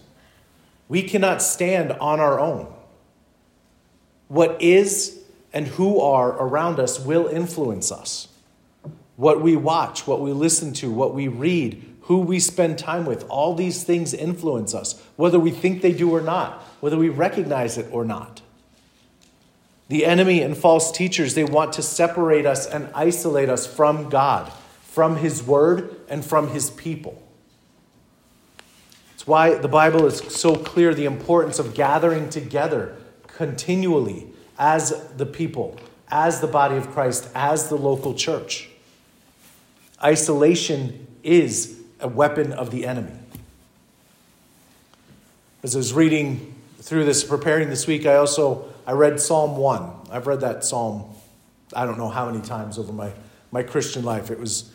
We 0.88 1.04
cannot 1.04 1.42
stand 1.42 1.92
on 1.94 2.20
our 2.20 2.40
own. 2.40 2.72
What 4.28 4.62
is 4.62 5.20
and 5.54 5.68
who 5.68 6.00
are 6.00 6.30
around 6.30 6.80
us 6.80 7.00
will 7.00 7.28
influence 7.28 7.92
us. 7.92 8.28
What 9.16 9.42
we 9.42 9.56
watch, 9.56 10.08
what 10.08 10.22
we 10.22 10.32
listen 10.32 10.74
to, 10.74 10.92
what 10.92 11.14
we 11.14 11.28
read, 11.28 11.84
who 12.02 12.20
we 12.20 12.40
spend 12.40 12.78
time 12.78 13.06
with, 13.06 13.28
all 13.30 13.54
these 13.54 13.84
things 13.84 14.14
influence 14.14 14.74
us, 14.74 15.02
whether 15.16 15.40
we 15.40 15.52
think 15.52 15.82
they 15.82 15.92
do 15.92 16.12
or 16.12 16.22
not, 16.22 16.62
whether 16.80 16.98
we 16.98 17.10
recognize 17.10 17.78
it 17.78 17.88
or 17.92 18.06
not. 18.06 18.39
The 19.90 20.06
enemy 20.06 20.42
and 20.42 20.56
false 20.56 20.92
teachers, 20.92 21.34
they 21.34 21.44
want 21.44 21.74
to 21.74 21.82
separate 21.82 22.46
us 22.46 22.68
and 22.68 22.90
isolate 22.94 23.50
us 23.50 23.68
from 23.68 24.10
God, 24.10 24.52
from 24.84 25.18
His 25.18 25.44
Word, 25.44 25.96
and 26.08 26.24
from 26.24 26.50
His 26.50 26.70
people. 26.70 27.22
It's 29.16 29.26
why 29.26 29.56
the 29.56 29.68
Bible 29.68 30.06
is 30.06 30.20
so 30.20 30.56
clear 30.56 30.94
the 30.94 31.06
importance 31.06 31.60
of 31.60 31.74
gathering 31.74 32.30
together 32.30 32.96
continually 33.28 34.28
as 34.60 35.10
the 35.18 35.26
people, 35.26 35.80
as 36.10 36.40
the 36.40 36.48
body 36.48 36.76
of 36.76 36.92
Christ, 36.92 37.28
as 37.34 37.70
the 37.70 37.76
local 37.76 38.14
church. 38.14 38.70
Isolation 40.04 41.08
is 41.24 41.82
a 42.00 42.08
weapon 42.08 42.54
of 42.54 42.70
the 42.70 42.86
enemy. 42.86 43.12
As 45.64 45.76
I 45.76 45.80
was 45.80 45.94
reading 45.94 46.56
through 46.80 47.06
this, 47.06 47.24
preparing 47.24 47.70
this 47.70 47.88
week, 47.88 48.06
I 48.06 48.16
also 48.16 48.72
I 48.90 48.94
read 48.94 49.22
Psalm 49.22 49.56
1. 49.56 50.08
I've 50.10 50.26
read 50.26 50.42
that 50.42 50.66
psalm 50.66 51.14
I 51.76 51.86
don't 51.86 52.00
know 52.00 52.10
how 52.10 52.26
many 52.26 52.44
times 52.44 52.80
over 52.80 52.92
my, 52.92 53.12
my 53.52 53.62
Christian 53.62 54.04
life. 54.04 54.32
It 54.32 54.40
was 54.40 54.72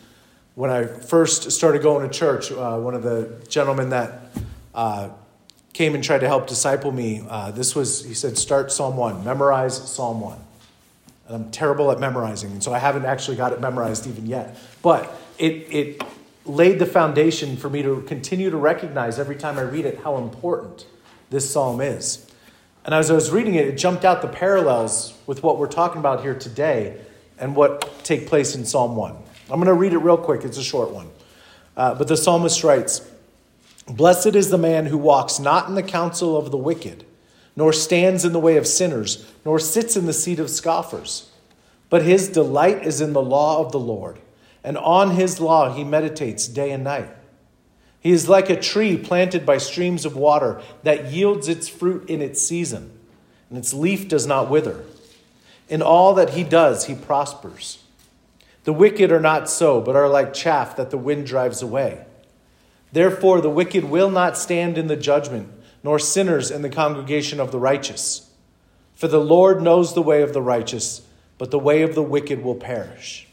when 0.53 0.71
I 0.71 0.85
first 0.85 1.51
started 1.51 1.81
going 1.81 2.09
to 2.09 2.17
church, 2.17 2.49
uh, 2.49 2.77
one 2.77 2.93
of 2.93 3.03
the 3.03 3.45
gentlemen 3.49 3.89
that 3.89 4.21
uh, 4.73 5.09
came 5.73 5.95
and 5.95 6.01
tried 6.01 6.19
to 6.19 6.27
help 6.27 6.47
disciple 6.47 6.93
me, 6.93 7.23
uh, 7.27 7.51
this 7.51 7.75
was, 7.75 8.05
he 8.05 8.13
said, 8.13 8.37
start 8.37 8.71
Psalm 8.71 8.95
1, 8.95 9.25
memorize 9.25 9.75
Psalm 9.75 10.21
1. 10.21 10.37
And 11.27 11.35
I'm 11.35 11.51
terrible 11.51 11.91
at 11.91 11.99
memorizing, 11.99 12.53
and 12.53 12.63
so 12.63 12.73
I 12.73 12.79
haven't 12.79 13.03
actually 13.03 13.35
got 13.35 13.51
it 13.51 13.59
memorized 13.59 14.07
even 14.07 14.27
yet. 14.27 14.55
But 14.81 15.13
it, 15.37 15.51
it 15.69 16.01
laid 16.45 16.79
the 16.79 16.85
foundation 16.85 17.57
for 17.57 17.69
me 17.69 17.81
to 17.81 18.01
continue 18.03 18.49
to 18.49 18.55
recognize 18.55 19.19
every 19.19 19.35
time 19.35 19.57
I 19.57 19.63
read 19.63 19.83
it 19.83 19.99
how 20.05 20.15
important 20.15 20.85
this 21.31 21.49
psalm 21.51 21.81
is. 21.81 22.31
And 22.85 22.93
as 22.93 23.09
I 23.09 23.15
was 23.15 23.31
reading 23.31 23.55
it, 23.55 23.67
it 23.67 23.77
jumped 23.77 24.05
out 24.05 24.21
the 24.21 24.27
parallels 24.27 25.17
with 25.25 25.41
what 25.41 25.57
we're 25.57 25.67
talking 25.67 25.97
about 25.97 26.21
here 26.21 26.35
today 26.35 27.01
and 27.39 27.55
what 27.55 28.03
take 28.03 28.27
place 28.27 28.55
in 28.55 28.63
Psalm 28.63 28.95
1. 28.95 29.15
I'm 29.49 29.59
going 29.59 29.65
to 29.65 29.73
read 29.73 29.93
it 29.93 29.97
real 29.97 30.17
quick, 30.17 30.43
it's 30.43 30.57
a 30.57 30.63
short 30.63 30.91
one. 30.91 31.09
Uh, 31.75 31.95
but 31.95 32.07
the 32.07 32.15
psalmist 32.15 32.63
writes 32.63 33.01
Blessed 33.87 34.35
is 34.35 34.51
the 34.51 34.57
man 34.59 34.85
who 34.85 34.99
walks 34.99 35.39
not 35.39 35.67
in 35.67 35.73
the 35.73 35.83
counsel 35.83 36.37
of 36.37 36.51
the 36.51 36.57
wicked, 36.57 37.05
nor 37.55 37.73
stands 37.73 38.23
in 38.23 38.33
the 38.33 38.39
way 38.39 38.55
of 38.55 38.67
sinners, 38.67 39.31
nor 39.43 39.59
sits 39.59 39.97
in 39.97 40.05
the 40.05 40.13
seat 40.13 40.39
of 40.39 40.49
scoffers. 40.49 41.31
But 41.89 42.03
his 42.03 42.29
delight 42.29 42.85
is 42.85 43.01
in 43.01 43.13
the 43.13 43.21
law 43.21 43.65
of 43.65 43.71
the 43.71 43.79
Lord, 43.79 44.19
and 44.63 44.77
on 44.77 45.11
his 45.11 45.39
law 45.39 45.73
he 45.73 45.83
meditates 45.83 46.47
day 46.47 46.71
and 46.71 46.83
night. 46.83 47.09
He 48.05 48.11
is 48.11 48.29
like 48.29 48.51
a 48.51 48.61
tree 48.61 48.97
planted 48.97 49.47
by 49.47 49.57
streams 49.57 50.05
of 50.05 50.15
water 50.15 50.61
that 50.83 51.11
yields 51.11 51.47
its 51.47 51.67
fruit 51.67 52.07
in 52.07 52.21
its 52.21 52.39
season, 52.39 52.91
and 53.49 53.57
its 53.57 53.73
leaf 53.73 54.07
does 54.07 54.27
not 54.27 54.47
wither. 54.47 54.83
In 55.69 55.81
all 55.81 56.13
that 56.13 56.29
he 56.29 56.43
does, 56.43 56.85
he 56.85 56.93
prospers. 56.93 57.79
The 58.63 58.73
wicked 58.73 59.11
are 59.11 59.19
not 59.19 59.49
so, 59.49 59.81
but 59.81 59.95
are 59.95 60.07
like 60.07 60.35
chaff 60.35 60.75
that 60.75 60.91
the 60.91 60.99
wind 60.99 61.25
drives 61.25 61.63
away. 61.63 62.05
Therefore, 62.91 63.41
the 63.41 63.49
wicked 63.49 63.85
will 63.85 64.11
not 64.11 64.37
stand 64.37 64.77
in 64.77 64.85
the 64.85 64.95
judgment, 64.95 65.49
nor 65.83 65.97
sinners 65.97 66.51
in 66.51 66.61
the 66.61 66.69
congregation 66.69 67.39
of 67.39 67.51
the 67.51 67.57
righteous. 67.57 68.29
For 68.93 69.07
the 69.07 69.17
Lord 69.17 69.63
knows 69.63 69.95
the 69.95 70.03
way 70.03 70.21
of 70.21 70.31
the 70.31 70.43
righteous, 70.43 71.01
but 71.39 71.49
the 71.49 71.57
way 71.57 71.81
of 71.81 71.95
the 71.95 72.03
wicked 72.03 72.43
will 72.43 72.53
perish. 72.53 73.27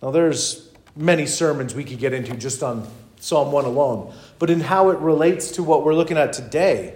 Now, 0.00 0.12
there's 0.12 0.70
many 0.94 1.26
sermons 1.26 1.74
we 1.74 1.82
could 1.82 1.98
get 1.98 2.12
into 2.12 2.36
just 2.36 2.62
on 2.62 2.86
Psalm 3.20 3.52
1 3.52 3.64
alone, 3.64 4.12
but 4.38 4.50
in 4.50 4.60
how 4.60 4.90
it 4.90 4.98
relates 4.98 5.50
to 5.52 5.62
what 5.62 5.84
we're 5.84 5.94
looking 5.94 6.16
at 6.16 6.32
today, 6.32 6.94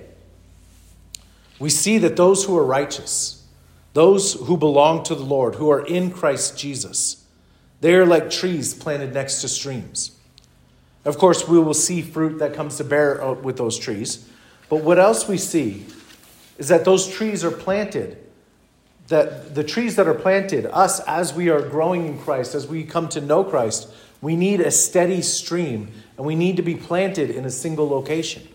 we 1.58 1.70
see 1.70 1.98
that 1.98 2.16
those 2.16 2.44
who 2.44 2.56
are 2.56 2.64
righteous, 2.64 3.46
those 3.92 4.34
who 4.34 4.56
belong 4.56 5.02
to 5.04 5.14
the 5.14 5.24
Lord, 5.24 5.56
who 5.56 5.70
are 5.70 5.84
in 5.86 6.10
Christ 6.10 6.58
Jesus, 6.58 7.24
they 7.80 7.94
are 7.94 8.06
like 8.06 8.30
trees 8.30 8.74
planted 8.74 9.12
next 9.12 9.40
to 9.40 9.48
streams. 9.48 10.12
Of 11.04 11.18
course, 11.18 11.48
we 11.48 11.58
will 11.58 11.74
see 11.74 12.00
fruit 12.00 12.38
that 12.38 12.54
comes 12.54 12.76
to 12.76 12.84
bear 12.84 13.32
with 13.34 13.56
those 13.56 13.78
trees. 13.78 14.28
But 14.68 14.82
what 14.82 14.98
else 14.98 15.26
we 15.26 15.36
see 15.36 15.86
is 16.58 16.68
that 16.68 16.84
those 16.84 17.08
trees 17.08 17.44
are 17.44 17.50
planted, 17.50 18.18
that 19.08 19.54
the 19.54 19.64
trees 19.64 19.96
that 19.96 20.06
are 20.06 20.14
planted, 20.14 20.66
us 20.66 21.00
as 21.00 21.34
we 21.34 21.48
are 21.48 21.60
growing 21.60 22.06
in 22.06 22.18
Christ, 22.18 22.54
as 22.54 22.68
we 22.68 22.84
come 22.84 23.08
to 23.10 23.20
know 23.20 23.42
Christ, 23.42 23.88
we 24.20 24.36
need 24.36 24.60
a 24.60 24.70
steady 24.70 25.20
stream 25.22 25.88
and 26.16 26.26
we 26.26 26.34
need 26.34 26.56
to 26.56 26.62
be 26.62 26.74
planted 26.74 27.30
in 27.30 27.44
a 27.44 27.50
single 27.50 27.88
location. 27.88 28.46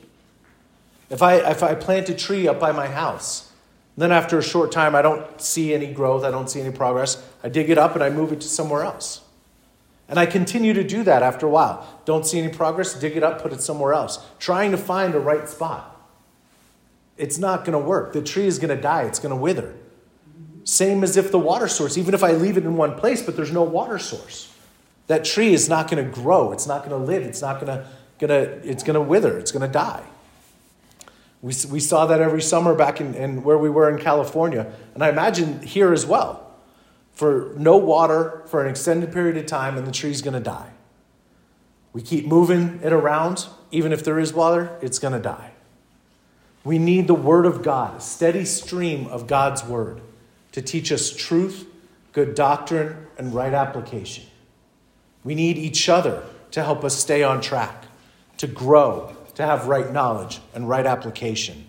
If 1.09 1.21
I, 1.21 1.35
if 1.35 1.63
I 1.63 1.75
plant 1.75 2.09
a 2.09 2.13
tree 2.13 2.47
up 2.47 2.59
by 2.59 2.71
my 2.71 2.87
house, 2.87 3.51
then 3.95 4.11
after 4.11 4.37
a 4.37 4.43
short 4.43 4.71
time 4.71 4.93
I 4.95 5.01
don't 5.01 5.41
see 5.41 5.73
any 5.73 5.91
growth, 5.91 6.23
I 6.23 6.31
don't 6.31 6.49
see 6.49 6.61
any 6.61 6.75
progress, 6.75 7.23
I 7.43 7.49
dig 7.49 7.69
it 7.69 7.77
up 7.77 7.95
and 7.95 8.03
I 8.03 8.09
move 8.09 8.31
it 8.31 8.41
to 8.41 8.47
somewhere 8.47 8.83
else. 8.83 9.21
And 10.09 10.19
I 10.19 10.25
continue 10.25 10.73
to 10.73 10.83
do 10.83 11.03
that 11.03 11.21
after 11.21 11.45
a 11.45 11.49
while. 11.49 12.01
Don't 12.05 12.25
see 12.25 12.39
any 12.39 12.53
progress, 12.53 12.93
dig 12.93 13.17
it 13.17 13.23
up, 13.23 13.41
put 13.41 13.51
it 13.51 13.61
somewhere 13.61 13.93
else, 13.93 14.19
trying 14.39 14.71
to 14.71 14.77
find 14.77 15.15
a 15.15 15.19
right 15.19 15.49
spot. 15.49 15.93
It's 17.17 17.37
not 17.37 17.65
going 17.65 17.77
to 17.77 17.85
work. 17.85 18.13
The 18.13 18.21
tree 18.21 18.45
is 18.45 18.59
going 18.59 18.75
to 18.75 18.81
die, 18.81 19.03
it's 19.03 19.19
going 19.19 19.31
to 19.31 19.41
wither. 19.41 19.75
Same 20.63 21.03
as 21.03 21.17
if 21.17 21.31
the 21.31 21.39
water 21.39 21.67
source, 21.67 21.97
even 21.97 22.13
if 22.13 22.23
I 22.23 22.33
leave 22.33 22.57
it 22.57 22.65
in 22.65 22.75
one 22.75 22.95
place, 22.95 23.21
but 23.21 23.35
there's 23.35 23.51
no 23.51 23.63
water 23.63 23.97
source. 23.97 24.53
That 25.07 25.23
tree 25.25 25.53
is 25.53 25.67
not 25.67 25.89
going 25.89 26.03
to 26.03 26.11
grow. 26.11 26.51
It's 26.51 26.67
not 26.67 26.87
going 26.87 26.91
to 26.91 27.05
live. 27.05 27.23
It's 27.23 27.41
not 27.41 27.59
going 27.59 27.83
to, 28.19 28.27
to, 28.27 28.69
it's 28.69 28.83
going 28.83 28.95
to 28.95 29.01
wither. 29.01 29.37
It's 29.37 29.51
going 29.51 29.65
to 29.65 29.71
die. 29.71 30.03
We, 31.41 31.53
we 31.69 31.79
saw 31.79 32.05
that 32.07 32.21
every 32.21 32.41
summer 32.41 32.75
back 32.75 32.99
in, 32.99 33.13
in 33.13 33.43
where 33.43 33.57
we 33.57 33.69
were 33.69 33.89
in 33.89 33.99
California. 33.99 34.71
And 34.93 35.03
I 35.03 35.09
imagine 35.09 35.61
here 35.61 35.93
as 35.93 36.05
well. 36.05 36.43
For 37.13 37.53
no 37.57 37.77
water 37.77 38.43
for 38.45 38.63
an 38.63 38.69
extended 38.69 39.11
period 39.11 39.37
of 39.37 39.47
time, 39.47 39.77
and 39.77 39.87
the 39.87 39.91
tree's 39.91 40.21
going 40.21 40.35
to 40.35 40.39
die. 40.39 40.71
We 41.93 42.01
keep 42.01 42.27
moving 42.27 42.79
it 42.83 42.93
around. 42.93 43.47
Even 43.71 43.91
if 43.91 44.03
there 44.03 44.19
is 44.19 44.33
water, 44.33 44.77
it's 44.81 44.99
going 44.99 45.13
to 45.13 45.19
die. 45.19 45.51
We 46.63 46.77
need 46.77 47.07
the 47.07 47.15
Word 47.15 47.45
of 47.45 47.63
God, 47.63 47.97
a 47.97 48.01
steady 48.01 48.45
stream 48.45 49.07
of 49.07 49.25
God's 49.25 49.63
Word 49.63 50.01
to 50.51 50.61
teach 50.61 50.91
us 50.91 51.09
truth, 51.09 51.65
good 52.13 52.35
doctrine, 52.35 53.07
and 53.17 53.33
right 53.33 53.53
application. 53.53 54.25
We 55.27 55.35
need 55.35 55.57
each 55.57 55.89
other 55.89 56.23
to 56.51 56.63
help 56.63 56.85
us 56.85 56.95
stay 56.95 57.21
on 57.21 57.41
track, 57.41 57.83
to 58.37 58.47
grow, 58.47 59.13
to 59.35 59.45
have 59.45 59.67
right 59.67 59.91
knowledge 59.91 60.39
and 60.55 60.69
right 60.69 60.85
application. 60.85 61.65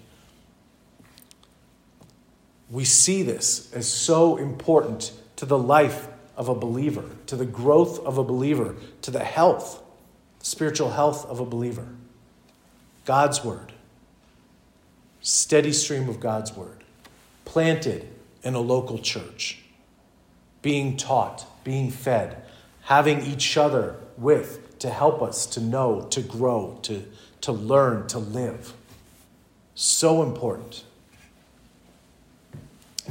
We 2.70 2.84
see 2.84 3.24
this 3.24 3.72
as 3.72 3.88
so 3.88 4.36
important 4.36 5.10
to 5.34 5.44
the 5.44 5.58
life 5.58 6.06
of 6.36 6.48
a 6.48 6.54
believer, 6.54 7.04
to 7.26 7.34
the 7.34 7.44
growth 7.44 7.98
of 8.06 8.16
a 8.16 8.22
believer, 8.22 8.76
to 9.02 9.10
the 9.10 9.24
health, 9.24 9.82
spiritual 10.38 10.90
health 10.90 11.26
of 11.26 11.40
a 11.40 11.44
believer. 11.44 11.88
God's 13.06 13.42
Word, 13.42 13.72
steady 15.20 15.72
stream 15.72 16.08
of 16.08 16.20
God's 16.20 16.52
Word, 16.52 16.84
planted 17.44 18.08
in 18.44 18.54
a 18.54 18.60
local 18.60 19.00
church, 19.00 19.58
being 20.62 20.96
taught, 20.96 21.44
being 21.64 21.90
fed, 21.90 22.44
having 22.88 23.20
each 23.20 23.58
other 23.58 23.94
with 24.16 24.78
to 24.78 24.88
help 24.88 25.20
us 25.20 25.44
to 25.44 25.60
know, 25.60 26.06
to 26.08 26.22
grow, 26.22 26.78
to, 26.80 27.04
to 27.42 27.52
learn, 27.52 28.06
to 28.06 28.18
live. 28.18 28.72
So 29.74 30.22
important. 30.22 30.84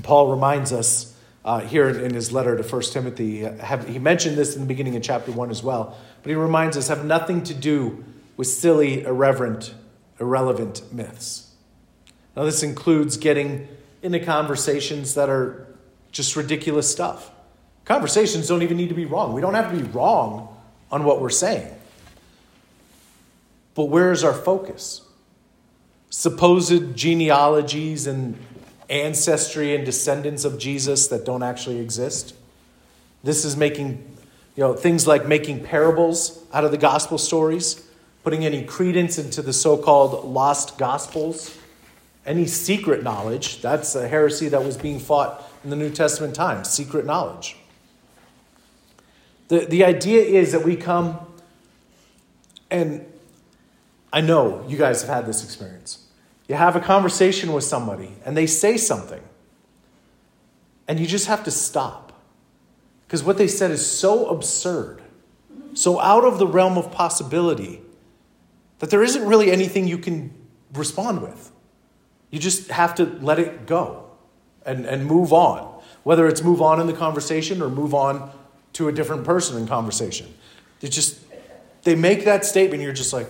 Paul 0.01 0.31
reminds 0.31 0.73
us 0.73 1.15
uh, 1.45 1.59
here 1.59 1.87
in, 1.89 2.15
his 2.15 2.31
letter 2.31 2.57
to 2.57 2.63
1 2.63 2.81
Timothy. 2.91 3.41
Have, 3.41 3.87
he 3.87 3.99
mentioned 3.99 4.35
this 4.35 4.55
in 4.55 4.61
the 4.63 4.67
beginning 4.67 4.95
of 4.95 5.03
chapter 5.03 5.31
1 5.31 5.51
as 5.51 5.61
well, 5.61 5.95
but 6.23 6.31
he 6.31 6.35
reminds 6.35 6.75
us 6.75 6.87
have 6.87 7.05
nothing 7.05 7.43
to 7.43 7.53
do 7.53 8.03
with 8.35 8.47
silly, 8.47 9.03
irreverent, 9.03 9.75
irrelevant 10.19 10.91
myths. 10.91 11.51
Now, 12.35 12.45
this 12.45 12.63
includes 12.63 13.15
getting 13.15 13.67
into 14.01 14.19
conversations 14.21 15.13
that 15.13 15.29
are 15.29 15.67
just 16.11 16.35
ridiculous 16.35 16.91
stuff. 16.91 17.29
Conversations 17.87 18.49
don't 18.49 18.63
even 18.63 18.75
need 18.75 18.89
to 18.89 18.95
be 18.95 19.05
wrong. 19.05 19.31
We 19.31 19.39
don't 19.39 19.53
have 19.53 19.71
to 19.71 19.77
be 19.77 19.83
wrong 19.83 20.53
on 20.91 21.05
what 21.05 21.21
we're 21.21 21.29
saying. 21.29 21.73
But 23.75 23.85
where 23.85 24.11
is 24.11 24.25
our 24.25 24.33
focus? 24.33 25.03
Supposed 26.09 26.97
genealogies 26.97 28.05
and 28.05 28.37
ancestry 28.89 29.73
and 29.73 29.85
descendants 29.85 30.43
of 30.43 30.59
Jesus 30.59 31.07
that 31.07 31.25
don't 31.25 31.43
actually 31.43 31.79
exist. 31.79 32.35
This 33.23 33.45
is 33.45 33.55
making, 33.55 34.03
you 34.57 34.63
know, 34.63 34.73
things 34.73 35.07
like 35.07 35.25
making 35.25 35.63
parables 35.63 36.43
out 36.53 36.65
of 36.65 36.71
the 36.71 36.77
gospel 36.77 37.17
stories, 37.17 37.87
putting 38.21 38.43
any 38.43 38.65
credence 38.65 39.17
into 39.17 39.41
the 39.41 39.53
so 39.53 39.77
called 39.77 40.25
lost 40.25 40.77
gospels, 40.77 41.57
any 42.25 42.47
secret 42.47 43.01
knowledge. 43.01 43.61
That's 43.61 43.95
a 43.95 44.09
heresy 44.09 44.49
that 44.49 44.65
was 44.65 44.75
being 44.75 44.99
fought 44.99 45.49
in 45.63 45.69
the 45.69 45.77
New 45.77 45.89
Testament 45.89 46.35
times 46.35 46.69
secret 46.69 47.05
knowledge. 47.05 47.55
The, 49.47 49.65
the 49.65 49.85
idea 49.85 50.21
is 50.21 50.51
that 50.51 50.63
we 50.63 50.75
come, 50.75 51.19
and 52.69 53.05
I 54.11 54.21
know 54.21 54.65
you 54.67 54.77
guys 54.77 55.01
have 55.01 55.09
had 55.09 55.25
this 55.25 55.43
experience 55.43 56.07
you 56.47 56.55
have 56.55 56.75
a 56.75 56.79
conversation 56.79 57.51
with 57.51 57.63
somebody 57.63 58.15
and 58.25 58.35
they 58.35 58.47
say 58.47 58.77
something, 58.77 59.21
and 60.87 60.99
you 60.99 61.05
just 61.05 61.27
have 61.27 61.43
to 61.43 61.51
stop. 61.51 62.13
Because 63.05 63.23
what 63.23 63.37
they 63.37 63.47
said 63.47 63.71
is 63.71 63.85
so 63.85 64.27
absurd, 64.27 65.01
so 65.73 65.99
out 65.99 66.23
of 66.23 66.39
the 66.39 66.47
realm 66.47 66.77
of 66.77 66.91
possibility, 66.91 67.81
that 68.79 68.89
there 68.89 69.03
isn't 69.03 69.25
really 69.25 69.51
anything 69.51 69.87
you 69.87 69.97
can 69.97 70.33
respond 70.73 71.21
with. 71.21 71.51
You 72.31 72.39
just 72.39 72.69
have 72.69 72.95
to 72.95 73.05
let 73.21 73.39
it 73.39 73.65
go 73.65 74.11
and, 74.65 74.85
and 74.85 75.05
move 75.05 75.31
on. 75.31 75.81
Whether 76.03 76.27
it's 76.27 76.43
move 76.43 76.61
on 76.61 76.79
in 76.79 76.87
the 76.87 76.93
conversation 76.93 77.61
or 77.61 77.69
move 77.69 77.93
on 77.93 78.31
to 78.77 78.87
a 78.87 78.91
different 78.91 79.23
person 79.23 79.57
in 79.57 79.67
conversation. 79.67 80.31
They 80.81 80.89
just, 80.89 81.19
they 81.83 81.95
make 81.95 82.25
that 82.25 82.45
statement, 82.45 82.83
you're 82.83 82.93
just 82.93 83.11
like, 83.11 83.27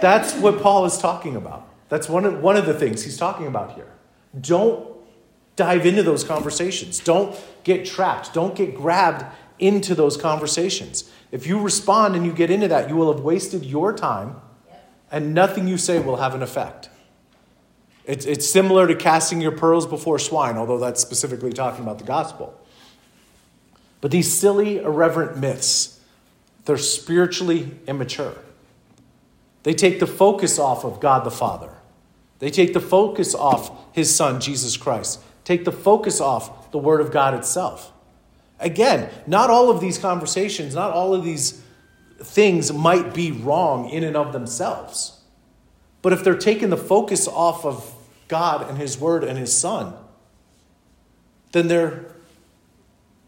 That's 0.00 0.34
what 0.34 0.60
Paul 0.60 0.84
is 0.86 0.98
talking 0.98 1.36
about. 1.36 1.68
That's 1.88 2.08
one 2.08 2.24
of, 2.24 2.40
one 2.40 2.56
of 2.56 2.66
the 2.66 2.74
things 2.74 3.04
he's 3.04 3.16
talking 3.16 3.46
about 3.46 3.74
here. 3.74 3.86
Don't 4.40 4.88
dive 5.54 5.86
into 5.86 6.02
those 6.02 6.24
conversations. 6.24 6.98
Don't 6.98 7.38
get 7.62 7.86
trapped. 7.86 8.34
Don't 8.34 8.56
get 8.56 8.74
grabbed 8.74 9.24
into 9.60 9.94
those 9.94 10.16
conversations. 10.16 11.08
If 11.30 11.46
you 11.46 11.60
respond 11.60 12.16
and 12.16 12.26
you 12.26 12.32
get 12.32 12.50
into 12.50 12.66
that, 12.66 12.88
you 12.88 12.96
will 12.96 13.12
have 13.12 13.22
wasted 13.22 13.64
your 13.64 13.92
time 13.92 14.40
and 15.12 15.34
nothing 15.34 15.68
you 15.68 15.78
say 15.78 16.00
will 16.00 16.16
have 16.16 16.34
an 16.34 16.42
effect. 16.42 16.88
It's, 18.04 18.26
it's 18.26 18.48
similar 18.48 18.86
to 18.86 18.94
casting 18.94 19.40
your 19.40 19.52
pearls 19.52 19.86
before 19.86 20.18
swine, 20.18 20.56
although 20.56 20.78
that's 20.78 21.00
specifically 21.00 21.52
talking 21.52 21.84
about 21.84 21.98
the 21.98 22.04
gospel. 22.04 22.58
But 24.00 24.10
these 24.10 24.32
silly, 24.32 24.78
irreverent 24.78 25.38
myths, 25.38 26.00
they're 26.64 26.76
spiritually 26.76 27.70
immature. 27.86 28.34
They 29.62 29.74
take 29.74 30.00
the 30.00 30.06
focus 30.06 30.58
off 30.58 30.84
of 30.84 31.00
God 31.00 31.24
the 31.24 31.30
Father. 31.30 31.70
They 32.40 32.50
take 32.50 32.72
the 32.72 32.80
focus 32.80 33.34
off 33.34 33.70
his 33.94 34.12
Son, 34.12 34.40
Jesus 34.40 34.76
Christ. 34.76 35.20
Take 35.44 35.64
the 35.64 35.72
focus 35.72 36.20
off 36.20 36.72
the 36.72 36.78
Word 36.78 37.00
of 37.00 37.12
God 37.12 37.34
itself. 37.34 37.92
Again, 38.58 39.10
not 39.26 39.50
all 39.50 39.70
of 39.70 39.80
these 39.80 39.98
conversations, 39.98 40.74
not 40.74 40.92
all 40.92 41.14
of 41.14 41.24
these 41.24 41.62
things 42.18 42.72
might 42.72 43.14
be 43.14 43.32
wrong 43.32 43.88
in 43.88 44.02
and 44.04 44.16
of 44.16 44.32
themselves. 44.32 45.20
But 46.00 46.12
if 46.12 46.24
they're 46.24 46.36
taking 46.36 46.70
the 46.70 46.76
focus 46.76 47.28
off 47.28 47.64
of 47.64 47.91
God 48.32 48.66
and 48.68 48.78
His 48.78 48.98
Word 48.98 49.22
and 49.22 49.38
His 49.38 49.54
Son, 49.54 49.92
then 51.52 51.68
they're 51.68 52.06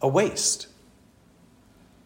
a 0.01 0.09
waste. 0.09 0.67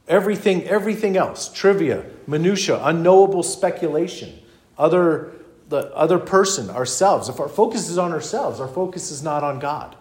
Everything, 0.09 0.65
everything 0.65 1.17
else, 1.17 1.49
trivia, 1.53 2.05
minutia, 2.27 2.81
unknowable 2.83 3.45
speculation, 3.45 4.37
other 4.77 5.33
the 5.69 5.95
other 5.95 6.19
person, 6.19 6.71
ourselves. 6.71 7.29
If 7.29 7.41
our 7.41 7.49
focus 7.49 7.89
is 7.89 7.99
on 7.99 8.13
ourselves, 8.13 8.59
our 8.59 8.69
focus 8.69 9.11
is 9.11 9.23
not 9.23 9.45
on 9.45 9.59
God. 9.59 9.95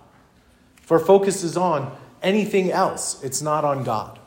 If 0.82 0.92
our 0.92 1.00
focus 1.00 1.44
is 1.44 1.58
on 1.58 1.96
anything 2.24 2.72
else, 2.72 3.22
it's 3.24 3.42
not 3.42 3.66
on 3.66 3.84
God. 3.84 4.18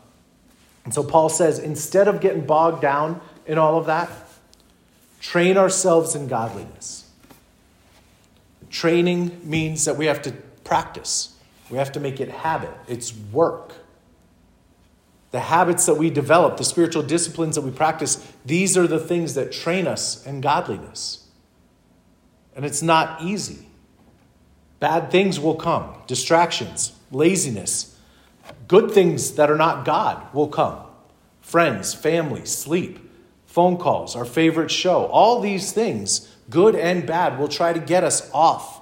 And 0.84 0.92
so 0.92 1.02
Paul 1.02 1.28
says, 1.28 1.58
instead 1.58 2.08
of 2.08 2.20
getting 2.20 2.46
bogged 2.46 2.82
down 2.82 3.20
in 3.46 3.58
all 3.58 3.78
of 3.78 3.86
that, 3.86 4.10
train 5.20 5.56
ourselves 5.56 6.14
in 6.14 6.28
godliness. 6.28 6.99
Training 8.70 9.40
means 9.42 9.84
that 9.84 9.96
we 9.96 10.06
have 10.06 10.22
to 10.22 10.32
practice. 10.64 11.36
We 11.68 11.78
have 11.78 11.92
to 11.92 12.00
make 12.00 12.20
it 12.20 12.30
habit. 12.30 12.72
It's 12.88 13.14
work 13.14 13.74
the 15.30 15.40
habits 15.40 15.86
that 15.86 15.94
we 15.94 16.10
develop, 16.10 16.56
the 16.56 16.64
spiritual 16.64 17.02
disciplines 17.02 17.54
that 17.54 17.62
we 17.62 17.70
practice, 17.70 18.26
these 18.44 18.76
are 18.76 18.86
the 18.86 18.98
things 18.98 19.34
that 19.34 19.52
train 19.52 19.86
us 19.86 20.24
in 20.26 20.40
godliness. 20.40 21.28
And 22.56 22.64
it's 22.64 22.82
not 22.82 23.22
easy. 23.22 23.66
Bad 24.80 25.10
things 25.10 25.38
will 25.38 25.54
come 25.54 25.94
distractions, 26.06 26.92
laziness, 27.12 27.96
good 28.66 28.90
things 28.90 29.32
that 29.32 29.50
are 29.50 29.56
not 29.56 29.84
God 29.84 30.34
will 30.34 30.48
come. 30.48 30.80
Friends, 31.40 31.94
family, 31.94 32.44
sleep, 32.44 32.98
phone 33.46 33.76
calls, 33.76 34.16
our 34.16 34.24
favorite 34.24 34.70
show, 34.70 35.04
all 35.06 35.40
these 35.40 35.72
things, 35.72 36.34
good 36.50 36.74
and 36.74 37.06
bad, 37.06 37.38
will 37.38 37.48
try 37.48 37.72
to 37.72 37.80
get 37.80 38.04
us 38.04 38.30
off 38.34 38.80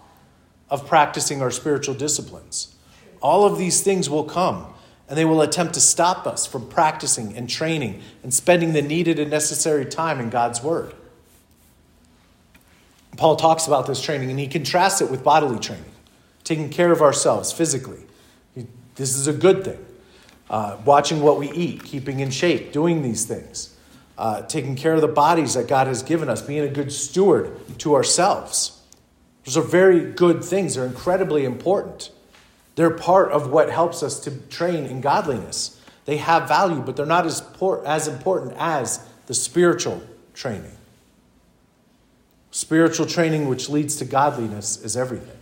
of 0.71 0.87
practicing 0.87 1.41
our 1.43 1.51
spiritual 1.51 1.95
disciplines. 1.95 2.75
All 3.21 3.45
of 3.45 3.59
these 3.59 3.83
things 3.83 4.11
will 4.11 4.25
come 4.25 4.67
and 5.09 5.17
they 5.17 5.25
will 5.25 5.41
attempt 5.41 5.75
to 5.75 5.81
stop 5.81 6.27
us 6.27 6.47
from 6.47 6.69
practicing 6.69 7.37
and 7.37 7.49
training 7.49 8.03
and 8.23 8.33
spending 8.33 8.73
the 8.73 8.83
needed 8.83 9.19
and 9.19 9.31
necessary 9.31 9.87
time 9.87 10.21
in 10.21 10.29
God's 10.29 10.63
Word. 10.63 10.95
Paul 13.17 13.37
talks 13.37 13.67
about 13.67 13.87
this 13.87 14.01
training 14.01 14.31
and 14.31 14.39
he 14.39 14.47
contrasts 14.47 15.01
it 15.01 15.11
with 15.11 15.25
bodily 15.25 15.59
training, 15.59 15.91
taking 16.45 16.69
care 16.69 16.93
of 16.93 17.03
ourselves 17.03 17.53
physically. 17.53 18.01
This 18.95 19.17
is 19.17 19.27
a 19.27 19.33
good 19.33 19.65
thing. 19.65 19.85
Uh, 20.51 20.77
watching 20.85 21.21
what 21.21 21.39
we 21.39 21.51
eat, 21.53 21.85
keeping 21.85 22.21
in 22.21 22.31
shape, 22.31 22.73
doing 22.73 23.03
these 23.03 23.25
things, 23.25 23.77
uh, 24.19 24.43
taking 24.43 24.75
care 24.75 24.95
of 24.95 25.01
the 25.01 25.09
bodies 25.09 25.55
that 25.55 25.69
God 25.69 25.87
has 25.87 26.03
given 26.03 26.29
us, 26.29 26.43
being 26.43 26.65
a 26.65 26.69
good 26.69 26.93
steward 26.93 27.79
to 27.79 27.95
ourselves. 27.95 28.83
Those 29.45 29.57
are 29.57 29.63
very 29.63 30.13
good 30.13 30.45
things, 30.45 30.75
they're 30.75 30.85
incredibly 30.85 31.45
important. 31.45 32.11
They're 32.75 32.91
part 32.91 33.33
of 33.33 33.51
what 33.51 33.71
helps 33.71 34.03
us 34.03 34.21
to 34.21 34.31
train 34.31 34.85
in 34.85 35.01
godliness. 35.01 35.81
They 36.05 36.19
have 36.19 36.49
value, 36.49 36.81
but 36.81 36.97
they're 36.97 37.07
not 37.07 37.27
as, 37.27 37.43
as 37.87 38.09
important 38.09 38.55
as 38.59 39.07
the 39.27 39.35
spiritual 39.35 40.03
training. 40.35 40.77
Spiritual 42.51 43.07
training, 43.07 43.49
which 43.49 43.69
leads 43.69 43.97
to 43.97 44.05
godliness, 44.05 44.83
is 44.83 44.97
everything. 44.97 45.37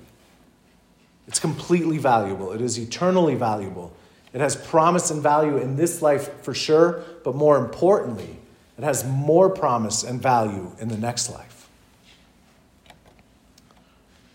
It's 1.29 1.41
completely 1.41 1.99
valuable, 1.99 2.53
it 2.53 2.61
is 2.61 2.79
eternally 2.79 3.35
valuable. 3.35 3.93
It 4.33 4.41
has 4.41 4.55
promise 4.55 5.11
and 5.11 5.23
value 5.23 5.57
in 5.57 5.77
this 5.77 6.03
life 6.03 6.43
for 6.43 6.53
sure, 6.53 7.03
but 7.25 7.35
more 7.35 7.57
importantly, 7.57 8.37
it 8.79 8.85
has 8.85 9.05
more 9.05 9.49
promise 9.49 10.03
and 10.03 10.21
value 10.21 10.73
in 10.79 10.89
the 10.89 10.99
next 10.99 11.31
life. 11.31 11.69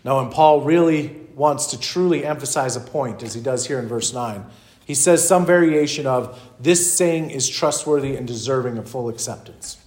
Now, 0.04 0.20
when 0.20 0.30
Paul 0.30 0.62
really 0.62 1.22
wants 1.34 1.66
to 1.66 1.80
truly 1.80 2.24
emphasize 2.24 2.76
a 2.76 2.80
point, 2.80 3.22
as 3.22 3.34
he 3.34 3.40
does 3.40 3.66
here 3.66 3.78
in 3.78 3.88
verse 3.88 4.12
9. 4.12 4.44
He 4.84 4.94
says 4.94 5.26
some 5.26 5.46
variation 5.46 6.06
of, 6.06 6.40
This 6.60 6.92
saying 6.92 7.30
is 7.30 7.48
trustworthy 7.48 8.16
and 8.16 8.26
deserving 8.26 8.78
of 8.78 8.88
full 8.88 9.08
acceptance. 9.08 9.78